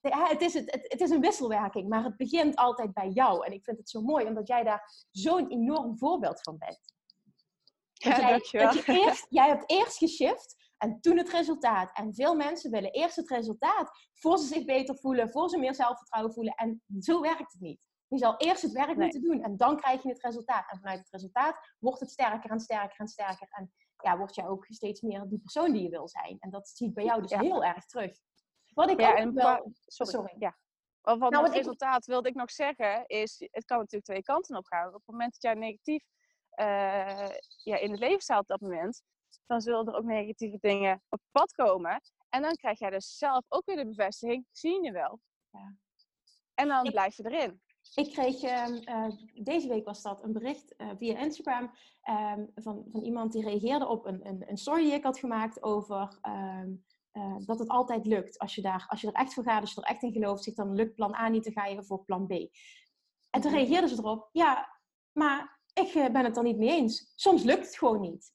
[0.00, 3.46] het, is het, het, is een wisselwerking, maar het begint altijd bij jou.
[3.46, 6.96] En ik vind het zo mooi, omdat jij daar zo'n enorm voorbeeld van bent.
[7.92, 8.72] Ja, jij, dankjewel.
[8.72, 11.90] Dat je eerst, jij hebt eerst geshift en toen het resultaat.
[11.92, 15.74] En veel mensen willen eerst het resultaat voor ze zich beter voelen, voor ze meer
[15.74, 16.54] zelfvertrouwen voelen.
[16.54, 17.86] En zo werkt het niet.
[18.08, 20.70] Je zal eerst het werk moeten doen en dan krijg je het resultaat.
[20.70, 23.48] En vanuit het resultaat wordt het sterker en sterker en sterker.
[23.50, 26.36] En ja, word je ook steeds meer die persoon die je wil zijn.
[26.40, 28.18] En dat zie ik bij jou dus heel erg terug.
[28.74, 29.72] Wat ik ja, ook wel...
[29.86, 30.34] Sorry.
[30.38, 30.58] Ja.
[31.02, 34.66] Van nou, het resultaat wilde ik nog zeggen, is het kan natuurlijk twee kanten op
[34.66, 34.86] gaan.
[34.86, 36.04] Op het moment dat jij negatief
[36.60, 37.28] uh,
[37.62, 39.02] ja, in het leven staat op dat moment,
[39.46, 42.00] dan zullen er ook negatieve dingen op pad komen.
[42.28, 45.20] En dan krijg jij dus zelf ook weer de bevestiging, zie je wel.
[45.50, 45.76] Ja.
[46.54, 47.62] En dan blijf je erin.
[47.94, 51.70] Ik kreeg uh, deze week was dat een bericht uh, via Instagram
[52.10, 55.62] um, van, van iemand die reageerde op een, een, een story die ik had gemaakt
[55.62, 58.38] over um, uh, dat het altijd lukt.
[58.38, 60.44] Als je, daar, als je er echt voor gaat, als je er echt in gelooft,
[60.44, 62.30] zich dan lukt plan A niet, dan ga je voor plan B.
[63.30, 63.60] En toen mhm.
[63.60, 64.80] reageerde ze erop, ja,
[65.12, 67.12] maar ik ben het er niet mee eens.
[67.16, 68.32] Soms lukt het gewoon niet.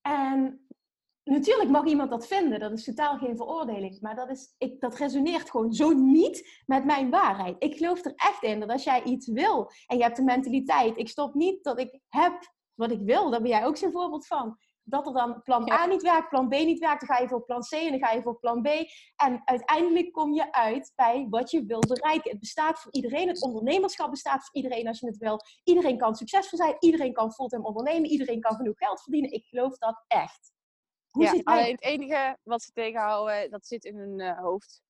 [0.00, 0.59] En
[1.30, 4.00] natuurlijk mag iemand dat vinden, dat is totaal geen veroordeling.
[4.00, 7.56] Maar dat, is, ik, dat resoneert gewoon zo niet met mijn waarheid.
[7.58, 10.96] Ik geloof er echt in dat als jij iets wil en je hebt de mentaliteit,
[10.96, 14.26] ik stop niet dat ik heb wat ik wil, daar ben jij ook zo'n voorbeeld
[14.26, 14.58] van.
[14.82, 17.44] Dat er dan plan A niet werkt, plan B niet werkt, dan ga je voor
[17.44, 18.68] plan C en dan ga je voor plan B.
[19.16, 22.30] En uiteindelijk kom je uit bij wat je wil bereiken.
[22.30, 23.28] Het bestaat voor iedereen.
[23.28, 25.40] Het ondernemerschap bestaat voor iedereen als je het wil.
[25.64, 26.76] Iedereen kan succesvol zijn.
[26.78, 28.10] Iedereen kan fulltime ondernemen.
[28.10, 29.32] Iedereen kan genoeg geld verdienen.
[29.32, 30.52] Ik geloof dat echt.
[31.10, 34.82] Hoe ja, alleen het enige wat ze tegenhouden, dat zit in hun uh, hoofd.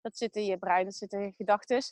[0.00, 1.82] Dat zit in je brein, dat zit in je gedachten.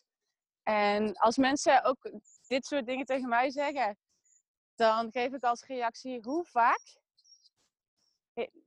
[0.62, 2.11] En als mensen ook
[2.47, 3.99] dit soort dingen tegen mij zeggen,
[4.75, 6.97] dan geef ik als reactie hoe vaak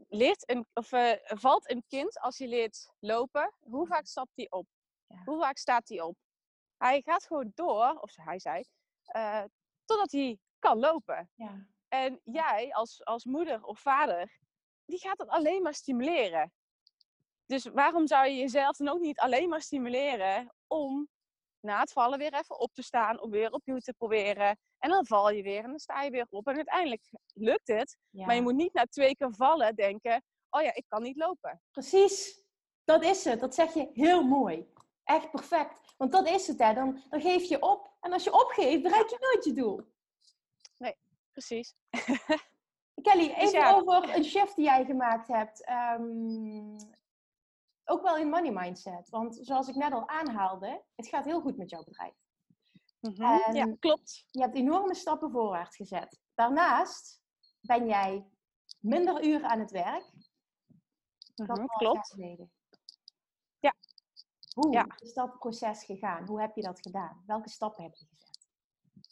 [0.09, 4.47] leert een, of, uh, valt een kind als hij leert lopen, hoe vaak stapt hij
[4.49, 4.67] op?
[5.07, 5.21] Ja.
[5.25, 6.17] Hoe vaak staat hij op?
[6.77, 8.63] Hij gaat gewoon door, of hij zei,
[9.15, 9.43] uh,
[9.85, 11.29] totdat hij kan lopen.
[11.35, 11.65] Ja.
[11.87, 14.39] En jij als, als moeder of vader
[14.91, 16.51] die gaat dat alleen maar stimuleren.
[17.45, 21.09] Dus waarom zou je jezelf dan ook niet alleen maar stimuleren om
[21.59, 24.59] na het vallen weer even op te staan, om weer opnieuw te proberen.
[24.77, 26.47] En dan val je weer en dan sta je weer op.
[26.47, 27.97] En uiteindelijk lukt het.
[28.09, 31.61] Maar je moet niet na twee keer vallen denken, oh ja, ik kan niet lopen.
[31.71, 32.43] Precies,
[32.83, 33.39] dat is het.
[33.39, 34.73] Dat zeg je heel mooi.
[35.03, 35.93] Echt perfect.
[35.97, 36.73] Want dat is het, hè.
[36.73, 37.95] Dan, dan geef je op.
[37.99, 39.81] En als je opgeeft, bereik je nooit je doel.
[40.77, 40.95] Nee,
[41.31, 41.73] precies.
[43.01, 45.65] Kelly, dus even over een shift die jij gemaakt hebt.
[45.65, 46.77] Ehm,
[47.85, 49.09] ook wel in money mindset.
[49.09, 52.13] Want zoals ik net al aanhaalde, het gaat heel goed met jouw bedrijf.
[52.99, 53.53] Mhm.
[53.55, 54.25] ja, klopt.
[54.31, 56.19] Je hebt enorme stappen voorwaarts gezet.
[56.33, 57.21] Daarnaast
[57.59, 58.25] ben jij
[58.79, 60.11] minder uren aan het werk.
[61.35, 62.15] Mm klopt.
[63.59, 63.73] Ja.
[64.53, 64.85] Hoe ja.
[64.99, 66.27] is dat proces gegaan?
[66.27, 67.23] Hoe heb je dat gedaan?
[67.25, 68.47] Welke stappen heb je gezet?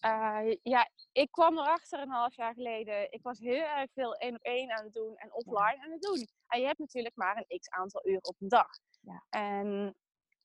[0.05, 3.11] Uh, ja, ik kwam erachter een half jaar geleden.
[3.11, 6.01] Ik was heel erg veel één op één aan het doen en offline aan het
[6.01, 6.27] doen.
[6.47, 8.69] En je hebt natuurlijk maar een x aantal uur op een dag.
[9.01, 9.23] Ja.
[9.29, 9.95] En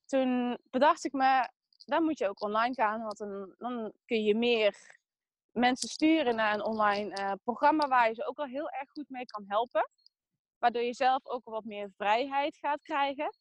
[0.05, 1.49] toen bedacht ik me,
[1.85, 4.99] dan moet je ook online gaan, want dan, dan kun je meer
[5.51, 9.09] mensen sturen naar een online uh, programma waar je ze ook al heel erg goed
[9.09, 9.91] mee kan helpen.
[10.59, 13.37] Waardoor je zelf ook wat meer vrijheid gaat krijgen.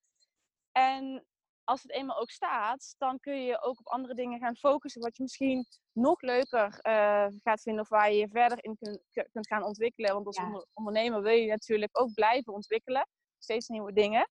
[0.71, 1.25] En
[1.63, 5.01] als het eenmaal ook staat, dan kun je ook op andere dingen gaan focussen.
[5.01, 9.01] Wat je misschien nog leuker uh, gaat vinden of waar je je verder in kun,
[9.31, 10.13] kunt gaan ontwikkelen.
[10.13, 13.07] Want als ondernemer wil je natuurlijk ook blijven ontwikkelen.
[13.37, 14.29] Steeds nieuwe dingen.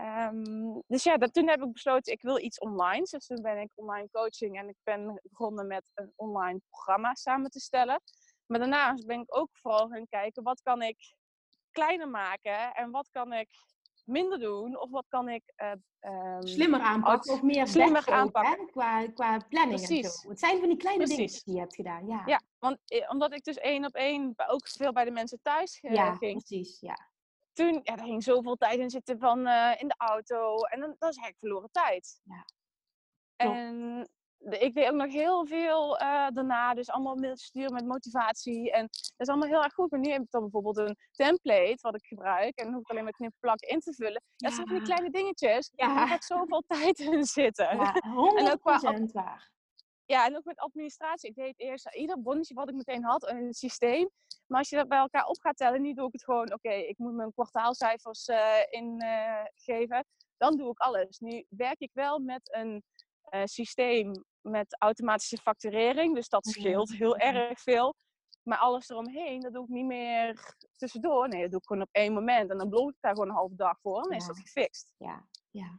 [0.00, 3.06] Um, dus ja, dat, toen heb ik besloten, ik wil iets online.
[3.10, 7.50] Dus toen ben ik online coaching en ik ben begonnen met een online programma samen
[7.50, 8.00] te stellen.
[8.46, 11.14] Maar daarnaast ben ik ook vooral gaan kijken, wat kan ik
[11.70, 13.48] kleiner maken en wat kan ik
[14.04, 14.80] minder doen?
[14.80, 15.42] Of wat kan ik...
[15.56, 15.72] Uh,
[16.12, 18.70] um, slimmer aanpakken of meer slimmer aanpakken.
[18.70, 20.04] Qua, qua planning Precies.
[20.04, 20.28] en zo.
[20.28, 22.06] Het zijn van die kleine dingen die je hebt gedaan.
[22.06, 25.38] Ja, ja want eh, omdat ik dus één op één ook veel bij de mensen
[25.42, 25.94] thuis ging.
[25.94, 26.80] Ja, precies.
[26.80, 27.10] Ja.
[27.52, 30.56] Toen, ja, er ging zoveel tijd in zitten van uh, in de auto.
[30.56, 32.20] En dan, dat is eigenlijk verloren tijd.
[32.24, 32.44] Ja.
[33.36, 34.08] En
[34.50, 36.74] ik deed ook nog heel veel uh, daarna.
[36.74, 38.72] Dus allemaal mailtjes sturen met motivatie.
[38.72, 39.90] En dat is allemaal heel erg goed.
[39.90, 42.56] Maar nu heb ik dan bijvoorbeeld een template wat ik gebruik.
[42.56, 44.22] En dan hoef ik alleen maar plakken in te vullen.
[44.36, 44.48] Ja.
[44.48, 45.70] Dat zijn van die kleine dingetjes.
[45.74, 45.94] Ja.
[45.94, 47.76] Daar gaat zoveel tijd in zitten.
[47.76, 47.98] Ja, 100%
[48.40, 48.80] en ook qua,
[49.12, 49.50] waar.
[50.04, 51.28] Ja, en ook met administratie.
[51.28, 54.10] Ik deed eerst ieder bonnetje wat ik meteen had in het systeem.
[54.46, 56.72] Maar als je dat bij elkaar op gaat tellen, nu doe ik het gewoon, oké,
[56.72, 59.96] ik moet mijn kwartaalcijfers uh, ingeven.
[59.96, 60.02] Uh,
[60.36, 61.18] dan doe ik alles.
[61.18, 62.82] Nu werk ik wel met een
[63.44, 66.14] systeem met automatische facturering.
[66.14, 67.94] Dus dat scheelt heel erg veel.
[68.42, 71.28] Maar alles eromheen, dat doe ik niet meer tussendoor.
[71.28, 72.50] Nee, dat doe ik gewoon op één moment.
[72.50, 74.92] En dan blok ik daar gewoon een halve dag voor en dan is dat gefixt.
[74.96, 75.78] Ja, ja.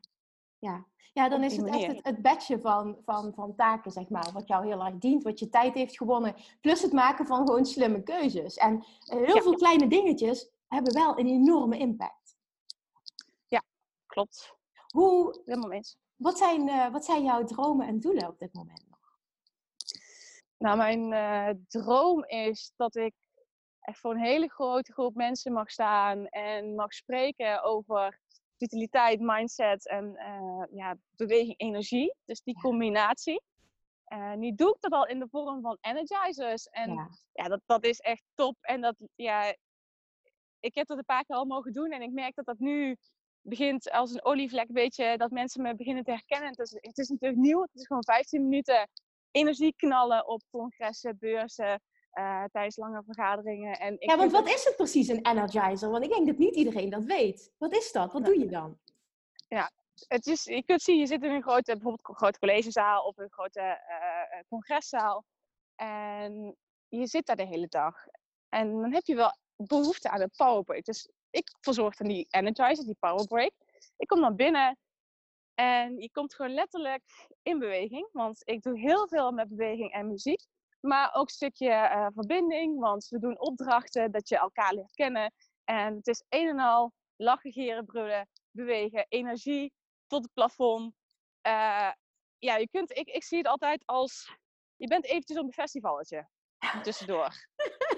[0.58, 4.10] Ja, ja dan Op is het echt het, het badge van, van, van taken, zeg
[4.10, 4.32] maar.
[4.32, 6.36] Wat jou heel erg dient, wat je tijd heeft gewonnen.
[6.62, 8.56] Plus het maken van gewoon slimme keuzes.
[8.56, 9.42] En eh, heel Ja.
[9.42, 12.22] veel kleine dingetjes hebben wel een enorme impact.
[14.06, 14.56] Klopt.
[14.88, 15.98] Hoe, Helemaal eens.
[16.24, 19.00] Wat, zijn, eh, wat zijn jouw dromen en doelen op dit moment nog?
[20.58, 23.14] Nou, mijn eh, droom is dat ik
[23.80, 28.20] echt voor een hele grote groep mensen mag staan en mag spreken over
[28.58, 32.16] vitaliteit, mindset en eh, ja, beweging, energie.
[32.26, 32.62] Dus die Ja.
[32.62, 33.42] combinatie.
[34.04, 36.66] En nu doe ik dat al in de vorm van energizers.
[36.66, 37.10] En Ja.
[37.34, 38.58] ja, dat, dat is echt top.
[38.62, 39.56] En dat, ja,
[40.60, 42.98] ik heb dat een paar keer al mogen doen en ik merk dat dat nu
[43.44, 46.50] begint als een olievlek, een beetje, dat mensen me beginnen te herkennen.
[46.50, 48.90] Het is, het is natuurlijk nieuw, het is gewoon 15 minuten
[49.32, 53.80] energie knallen op congressen, beurzen, eh, tijdens lange vergaderingen.
[53.80, 55.90] En ik ja, want wat is het precies, een energizer?
[55.90, 57.52] Want ik denk dat niet iedereen dat weet.
[57.58, 58.14] Wat is dat?
[58.14, 58.78] Wat doe je dan?
[60.08, 63.18] het is, je kunt zien, je zit in een grote, bijvoorbeeld een grote collegezaal of
[63.18, 65.26] een grote eh, congreszaal.
[65.76, 66.56] En
[66.88, 67.96] je zit daar de hele dag.
[68.50, 70.84] En dan heb je wel behoefte aan een powerbreak.
[70.84, 73.52] Dus ik verzorg dan die energizer, die powerbreak.
[73.98, 74.78] Ik kom dan binnen
[75.54, 77.04] en je komt gewoon letterlijk
[77.42, 78.10] in beweging.
[78.12, 80.42] Want ik doe heel veel met beweging en muziek.
[80.80, 85.34] Maar ook een stukje eh, verbinding, want we doen opdrachten dat je elkaar leert kennen.
[85.64, 89.74] En het is een en al lachen, geren, brullen, bewegen, energie
[90.08, 90.94] tot het plafond.
[91.42, 91.92] Eh,
[92.38, 94.38] ja, je kunt, ik, ik zie het altijd als,
[94.76, 96.28] je bent eventjes op een festivalletje
[96.84, 97.30] tussendoor.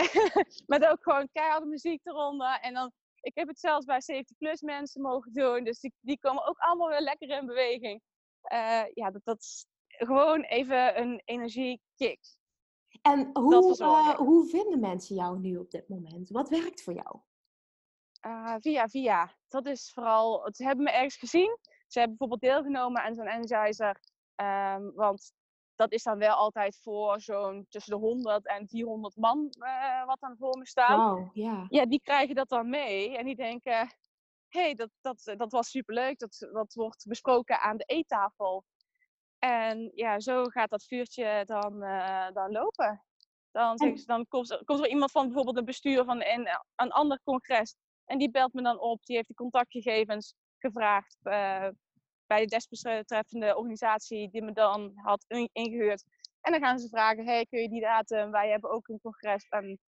[0.66, 2.58] Met ook gewoon keiharde muziek eronder.
[2.60, 5.64] En dan, ik heb het zelfs bij 70 plus mensen mogen doen.
[5.64, 8.00] Dus die, die komen ook allemaal weer lekker in beweging.
[8.40, 12.20] Eh, ja, dat, dat is gewoon even een energiekick.
[13.02, 16.30] En hoe, eh, hoe vinden mensen jou nu op dit moment?
[16.30, 17.20] Wat werkt voor jou?
[18.20, 19.34] Eh, via via.
[19.48, 21.58] Dat is vooral, ze hebben me ergens gezien.
[21.86, 24.00] Ze hebben bijvoorbeeld deelgenomen aan zo'n energizer.
[24.34, 25.32] Ehm, want
[25.80, 30.20] dat is dan wel altijd voor zo'n tussen de 100 en 400 man eh, wat
[30.20, 30.96] dan voor me staat.
[31.32, 31.66] Ja.
[31.68, 33.72] Ja, die krijgen dat dan mee en die denken:
[34.48, 36.18] hé, hey, dat, dat, dat was superleuk.
[36.18, 38.64] Dat, dat wordt besproken aan de eettafel.
[39.38, 43.04] En ja, zo gaat dat vuurtje dan, eh, dan lopen.
[43.50, 46.48] Dan, zeggen ze, dan komt, er- komt er iemand van bijvoorbeeld een bestuur van een,
[46.76, 47.74] een ander congres.
[48.04, 51.68] En die belt me dan op, die heeft de contactgegevens gevraagd eh,
[52.30, 56.04] bij de desbetreffende organisatie die me dan had in- ingehuurd.
[56.40, 58.30] En dan gaan ze vragen, hey, kun je die datum?
[58.30, 59.48] Wij hebben ook een congres.
[59.48, 59.78] En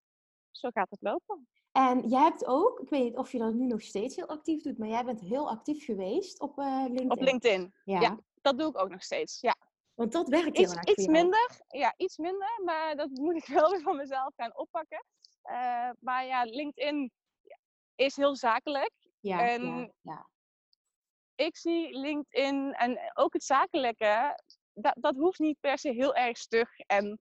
[0.50, 1.48] zo gaat het lopen.
[1.72, 4.62] En jij hebt ook, ik weet niet of je dat nu nog steeds heel actief
[4.62, 7.10] doet, maar jij bent heel actief geweest op eh, LinkedIn.
[7.10, 7.74] Op LinkedIn.
[7.84, 8.00] Ja.
[8.00, 8.18] ja.
[8.40, 9.40] Dat doe ik ook nog steeds.
[9.40, 9.56] Ja.
[9.94, 11.60] Want dat werkt heel erg iets minder.
[11.68, 12.60] Ja, iets minder.
[12.64, 15.04] Maar dat moet ik wel weer van mezelf gaan oppakken.
[15.42, 17.10] Eh, maar ja, LinkedIn
[17.94, 18.92] is heel zakelijk.
[19.20, 20.28] Ja, en- ja, ja.
[21.34, 24.40] Ik zie LinkedIn en ook het zakelijke,
[24.72, 27.20] dat, dat hoeft niet per se heel erg stug en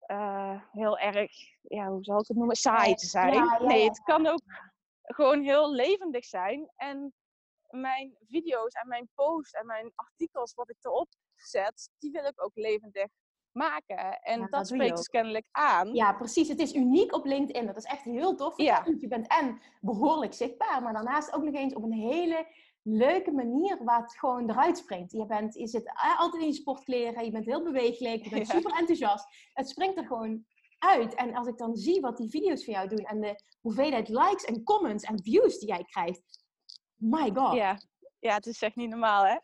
[0.00, 3.34] eh, heel erg, ja, hoe zal ik het noemen, saai te zijn.
[3.34, 4.42] ja, ja, nee, het kan ook
[5.02, 6.70] gewoon heel levendig zijn.
[6.76, 7.12] En
[7.70, 12.44] mijn video's en mijn posts en mijn artikels, wat ik erop zet, die wil ik
[12.44, 13.06] ook levendig
[13.52, 14.20] maken.
[14.20, 15.94] En Ja, dat spreekt dus kennelijk aan.
[15.94, 16.48] Ja, precies.
[16.48, 17.66] Het is uniek op LinkedIn.
[17.66, 18.56] Dat is echt heel tof.
[18.56, 18.84] Ja.
[18.98, 22.46] Je bent en behoorlijk zichtbaar, maar daarnaast ook nog eens op een hele
[22.82, 25.12] leuke manier waar het gewoon eruit springt.
[25.12, 28.46] Je, bent, je zit eh, altijd in je sportkleren, je bent heel beweeglijk, je bent
[28.46, 28.54] Ja.
[28.54, 29.26] super enthousiast.
[29.52, 30.44] Het springt er gewoon
[30.78, 31.14] uit.
[31.14, 34.44] En als ik dan zie wat die video's voor jou doen en de hoeveelheid likes
[34.44, 36.22] en comments en views die jij krijgt.
[36.96, 37.54] My god.
[37.54, 37.78] Ja.
[38.18, 39.36] ja, het is echt niet normaal, hè?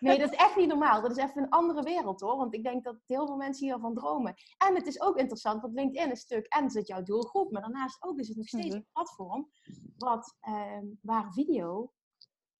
[0.00, 1.02] Nee, dat is echt niet normaal.
[1.02, 2.36] Dat is even een andere wereld hoor.
[2.36, 4.34] Want ik denk dat heel veel mensen hiervan dromen.
[4.66, 7.52] En het is ook interessant, want LinkedIn is stuk en zit jouw doelgroep.
[7.52, 8.76] Maar daarnaast ook is het nog steeds Mhm.
[8.76, 9.48] een platform
[9.96, 11.92] wat, ehm, waar video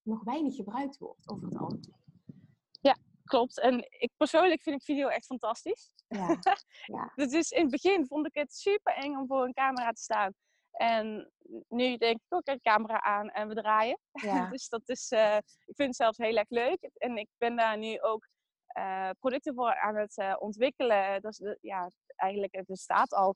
[0.07, 2.05] nog weinig gebruikt wordt over het algemeen.
[3.27, 3.61] Klopt.
[3.61, 5.92] En ik persoonlijk vind ik video echt fantastisch.
[6.09, 6.38] Ja,
[7.14, 10.01] Dus is in het begin vond ik het super eng om voor een camera te
[10.01, 10.33] staan.
[10.71, 11.33] En
[11.69, 13.99] nu denk ik ook een camera aan en we draaien.
[14.12, 14.49] ja.
[14.51, 16.90] Dus dat is, eh, ik vind het zelfs heel erg leuk.
[16.94, 18.29] En ik ben daar nu ook
[18.67, 21.23] eh, producten voor aan het eh, ontwikkelen.
[21.23, 23.35] Dat is de, ja, eigenlijk, het bestaat al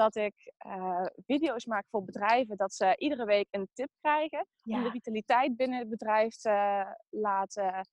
[0.00, 2.56] dat ik eh, video's maak voor bedrijven.
[2.56, 7.88] Dat ze iedere week een tip krijgen om de vitaliteit binnen het bedrijf te laten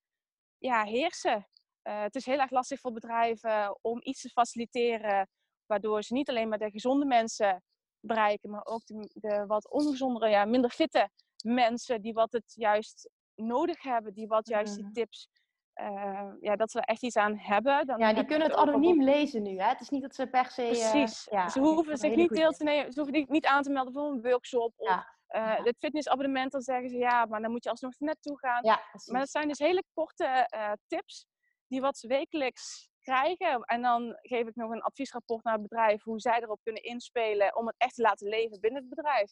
[0.58, 1.48] ja, heersen.
[1.82, 5.28] Eh, het is heel erg lastig voor bedrijven om iets te faciliteren
[5.66, 7.64] waardoor ze niet alleen maar de gezonde mensen
[8.00, 11.10] bereiken, maar ook de, de wat ongezondere, ja, minder fitte
[11.44, 14.94] mensen die wat het juist nodig hebben, die wat juist die Mhm.
[14.94, 15.30] tips,
[15.78, 17.86] eh, ja, dat ze er echt iets aan hebben.
[17.88, 19.60] Dan ja, die kunnen het anoniem lezen nu.
[19.60, 19.68] Hè?
[19.68, 20.62] Het is niet dat ze per se...
[20.62, 21.28] eh, Precies.
[21.32, 23.94] ja, ze hoeven zich niet deel te nemen, ze hoeven niet- niet aan te melden
[23.94, 25.16] voor een workshop of Ja.
[25.28, 25.64] eh, Ja.
[25.64, 28.64] het fitnessabonnement, dan zeggen ze ja, maar dan moet je alsnog er naartoe gaan.
[29.06, 30.48] Maar dat zijn dus hele korte
[30.88, 31.28] tips
[31.68, 33.62] die wat ze wekelijks krijgen.
[33.62, 37.56] En dan geef ik nog een adviesrapport naar het bedrijf hoe zij erop kunnen inspelen
[37.56, 39.32] om het echt te laten leven binnen het bedrijf.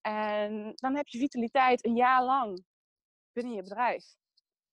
[0.00, 2.64] En dan heb je vitaliteit een jaar lang
[3.32, 4.04] binnen je bedrijf.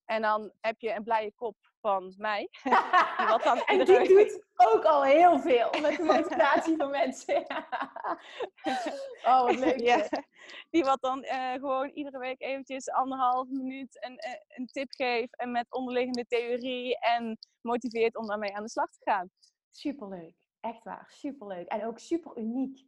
[0.06, 2.50] En dan heb je een blije kop van mij.
[3.30, 7.46] wat dan en die doet ook al heel veel met de motivatie van mensen.
[9.30, 9.80] oh, wat leuk.
[9.80, 10.08] Ja,
[10.70, 15.38] die wat dan eh, gewoon iedere week eventjes anderhalf minuut een, eh, een tip geeft.
[15.38, 19.30] En met onderliggende theorie en motiveert om daarmee aan de slag te gaan.
[19.72, 20.34] Superleuk.
[20.60, 21.68] Echt waar, superleuk.
[21.68, 22.86] En ook super uniek.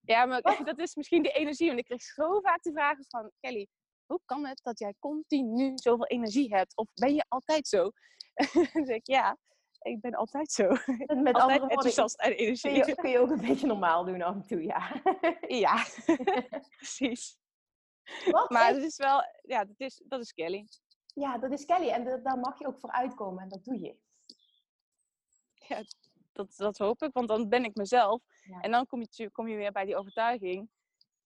[0.00, 0.64] Ja, maar Oh.
[0.64, 1.66] dat is misschien die energie.
[1.66, 3.30] Want ik kreeg zo vaak de vragen van...
[3.40, 3.68] Kelly,
[4.06, 6.76] hoe kan het dat jij continu zoveel energie hebt?
[6.76, 7.90] Of ben je altijd zo?
[8.72, 9.38] dan zeg ik, ja,
[9.78, 10.68] ik ben altijd zo.
[10.68, 10.78] Met
[11.08, 12.86] altijd andere woorden, enthousiast en kun energie.
[12.86, 15.02] je, kun je ook een beetje normaal doen af en toe, ja.
[15.48, 15.84] Ja,
[16.76, 17.38] precies.
[18.30, 19.22] Wat Maar het is wel...
[19.42, 20.66] Ja, dat is, dat is Kelly.
[21.14, 21.88] Ja, dat is Kelly.
[21.88, 23.42] En da- daar mag je ook voor uitkomen.
[23.42, 23.96] En dat doe je.
[25.54, 25.82] Ja,
[26.32, 28.22] dat, dat hoop ik, want dan ben ik mezelf.
[28.42, 28.60] Ja.
[28.60, 30.68] En dan kom je, kom je weer bij die overtuiging.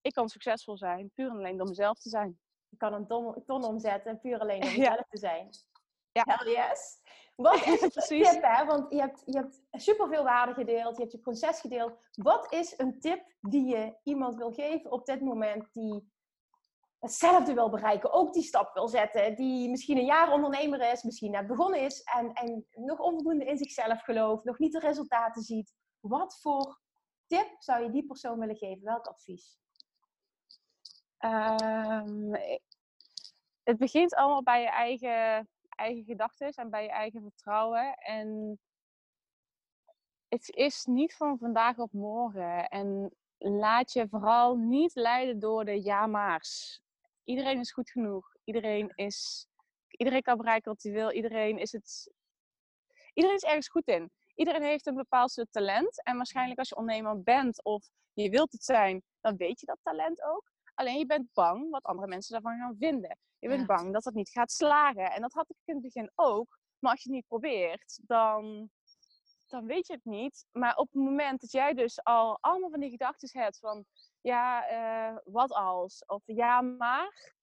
[0.01, 2.41] Ik kan succesvol zijn, puur en alleen door mezelf te zijn.
[2.71, 4.77] Je kan een ton, ton omzetten, puur alleen om Ja.
[4.77, 5.49] jezelf te zijn.
[6.13, 6.23] Ja.
[6.25, 6.99] Hell yes.
[7.37, 8.31] Wat is een Precies.
[8.31, 8.65] tip, hè?
[8.65, 10.95] Want je hebt, je hebt superveel waarde gedeeld.
[10.97, 11.93] Je hebt je proces gedeeld.
[12.13, 16.13] Wat is een tip die je iemand wil geven op dit moment die
[16.99, 21.31] hetzelfde wil bereiken, ook die stap wil zetten, die misschien een jaar ondernemer is, misschien
[21.31, 25.75] net begonnen is en, en nog onvoldoende in zichzelf gelooft, nog niet de resultaten ziet.
[26.01, 26.81] Wat voor
[27.27, 28.85] tip zou je die persoon willen geven?
[28.85, 29.60] Welk advies?
[31.21, 32.63] Ehm, ik-
[33.63, 37.95] het begint allemaal bij je eigen, eigen gedachten en bij je eigen vertrouwen.
[37.95, 38.59] En
[40.29, 42.69] het is niet van vandaag op morgen.
[42.69, 46.81] En laat je vooral niet leiden door de ja-maars.
[47.25, 48.35] Iedereen is goed genoeg.
[48.45, 49.47] Iedereen, is,
[49.89, 51.13] iedereen kan bereiken wat hij wil.
[51.13, 52.13] Iedereen is, het,
[53.15, 54.11] iedereen is ergens goed in.
[54.35, 56.03] Iedereen heeft een bepaald soort talent.
[56.03, 59.79] En waarschijnlijk als je ondernemer bent of je wilt het zijn, dan weet je dat
[59.83, 60.51] talent ook.
[60.75, 63.19] Alleen je bent bang wat andere mensen daarvan gaan vinden.
[63.39, 63.67] Je bent Ja.
[63.67, 65.11] bang dat het niet gaat slagen.
[65.13, 66.59] En dat had ik in het begin ook.
[66.79, 68.71] Maar als je het niet probeert, dan,
[69.49, 70.47] dan weet je het niet.
[70.53, 73.85] Maar op het moment dat jij dus al allemaal van die gedachten hebt van...
[74.21, 76.05] Ja, eh, wat als?
[76.07, 77.39] Of ja, maar...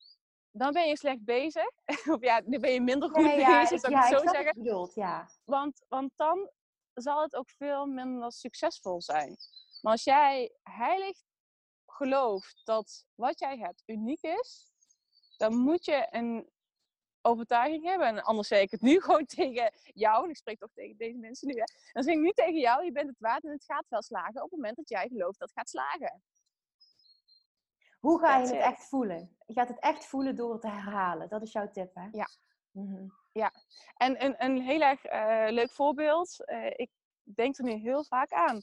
[0.52, 1.70] Dan ben je slecht bezig.
[2.14, 4.46] of ja, dan ben je minder goed bezig, zou ik het zo zeggen.
[4.46, 5.30] je bedoelt, ja.
[5.44, 6.50] Want, want dan
[6.94, 9.38] zal het ook veel minder succesvol zijn.
[9.82, 11.18] Maar als jij heilig
[11.98, 14.72] gelooft dat wat jij hebt uniek is,
[15.38, 16.50] dan moet je een
[17.22, 18.08] overtuiging hebben.
[18.08, 20.24] En anders zeg ik het nu gewoon tegen jou.
[20.24, 21.54] En ik spreek toch tegen deze mensen nu.
[21.54, 21.64] Hè.
[21.94, 24.44] Dan zeg ik nu tegen jou, je bent het waard en het gaat wel slagen
[24.44, 26.22] op het moment dat jij gelooft dat het gaat slagen.
[28.00, 29.38] Hoe ga je het echt voelen?
[29.46, 31.30] Je gaat het echt voelen door het te herhalen.
[31.30, 32.08] Dat is jouw tip, hè?
[32.12, 32.30] Ja.
[32.72, 33.08] Mhm.
[33.98, 36.46] En een, een heel erg eh, leuk voorbeeld.
[36.46, 36.90] eh, ik
[37.24, 38.62] denk er nu heel vaak aan.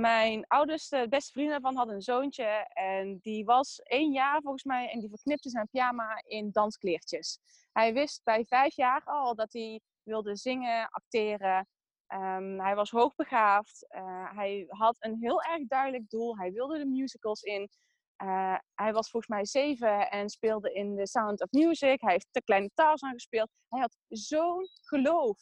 [0.00, 2.44] Mijn oudste, beste vriend daarvan had een zoontje.
[2.72, 4.90] En die was één jaar volgens mij.
[4.90, 7.38] En die verknipte zijn pyjama in danskleertjes.
[7.72, 11.68] Hij wist bij vijf jaar al dat hij wilde zingen, acteren.
[12.06, 13.86] Ehm, hij was hoogbegaafd.
[13.88, 16.38] Eh, hij had een heel erg duidelijk doel.
[16.38, 17.68] Hij wilde de musicals in.
[18.16, 22.00] Eh, hij was volgens mij zeven en speelde in The Sound of Music.
[22.00, 23.50] Hij heeft de kleine Tarzan gespeeld.
[23.68, 25.38] Hij had zo'n geloof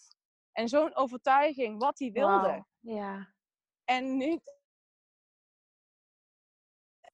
[0.53, 2.65] en zo'n overtuiging wat hij wilde.
[2.81, 3.34] Ja.
[3.85, 4.41] En nu...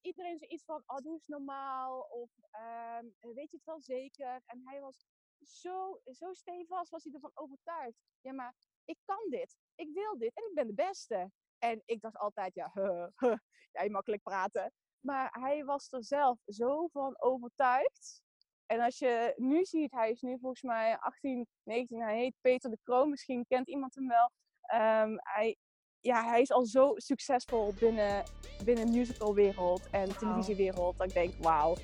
[0.00, 2.00] Iedereen zoiets van, oh, doe eens normaal.
[2.00, 4.42] Of ehm, weet je het wel zeker?
[4.46, 5.06] En hij was
[5.42, 7.96] zo, zo stevast, was hij ervan overtuigd.
[8.20, 8.54] Ja, maar
[8.84, 9.56] ik kan dit.
[9.74, 10.34] Ik wil dit.
[10.34, 11.30] En ik ben de beste.
[11.58, 12.70] En ik dacht altijd, ja,
[13.16, 13.36] huh,
[13.72, 14.72] jij makkelijk praten.
[15.00, 18.22] Maar hij was er zelf zo van overtuigd.
[18.66, 22.70] En als je nu ziet, hij is nu volgens mij 18, 19, hij heet Peter
[22.70, 23.10] de Kroon.
[23.10, 24.30] Misschien kent iemand hem wel.
[24.60, 25.56] Ehm, hij,
[26.00, 28.22] ja, hij is al zo succesvol binnen,
[28.64, 30.98] binnen de musicalwereld en televisiewereld.
[30.98, 31.74] Dat ik denk, wauw.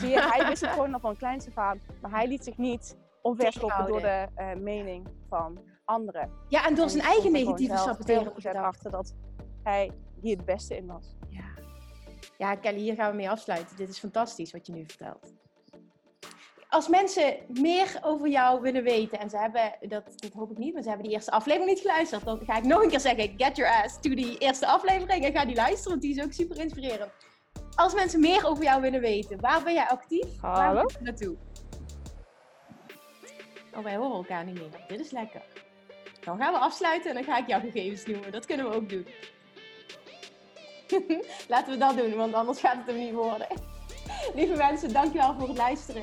[0.00, 1.80] Zie je, hij wist het gewoon nog van kleins af aan.
[2.00, 6.30] Maar hij liet zich niet omverschoppen door de eh, mening van anderen.
[6.48, 8.32] ja, en door En zijn eigen negatieve saboteren.
[8.54, 9.14] 100% achter dat
[9.62, 9.90] hij
[10.20, 11.16] hier het beste in was.
[11.28, 11.44] Ja.
[12.38, 13.76] ja, Kelly, hier gaan we mee afsluiten.
[13.76, 15.34] Dit is fantastisch wat je nu vertelt.
[16.68, 20.74] Als mensen meer over jou willen weten, en ze hebben, dat, dat hoop ik niet,
[20.74, 23.34] maar ze hebben die eerste aflevering niet geluisterd, dan ga ik nog een keer zeggen,
[23.36, 26.32] get your ass to die eerste aflevering en ga die luisteren, want die is ook
[26.32, 27.10] super inspirerend.
[27.74, 30.40] Als mensen meer over jou willen weten, waar ben jij actief?
[30.40, 30.82] Waar Hallo?
[30.82, 31.36] moet je naartoe?
[33.76, 34.84] Oh, wij horen elkaar niet meer.
[34.88, 35.42] Dit is lekker.
[36.20, 38.32] Dan gaan we afsluiten en dan ga ik jouw gegevens noemen.
[38.32, 39.06] Dat kunnen we ook doen.
[41.48, 43.46] Laten we dat doen, want anders gaat het hem niet worden.
[44.34, 46.02] Lieve mensen, dankjewel voor het luisteren.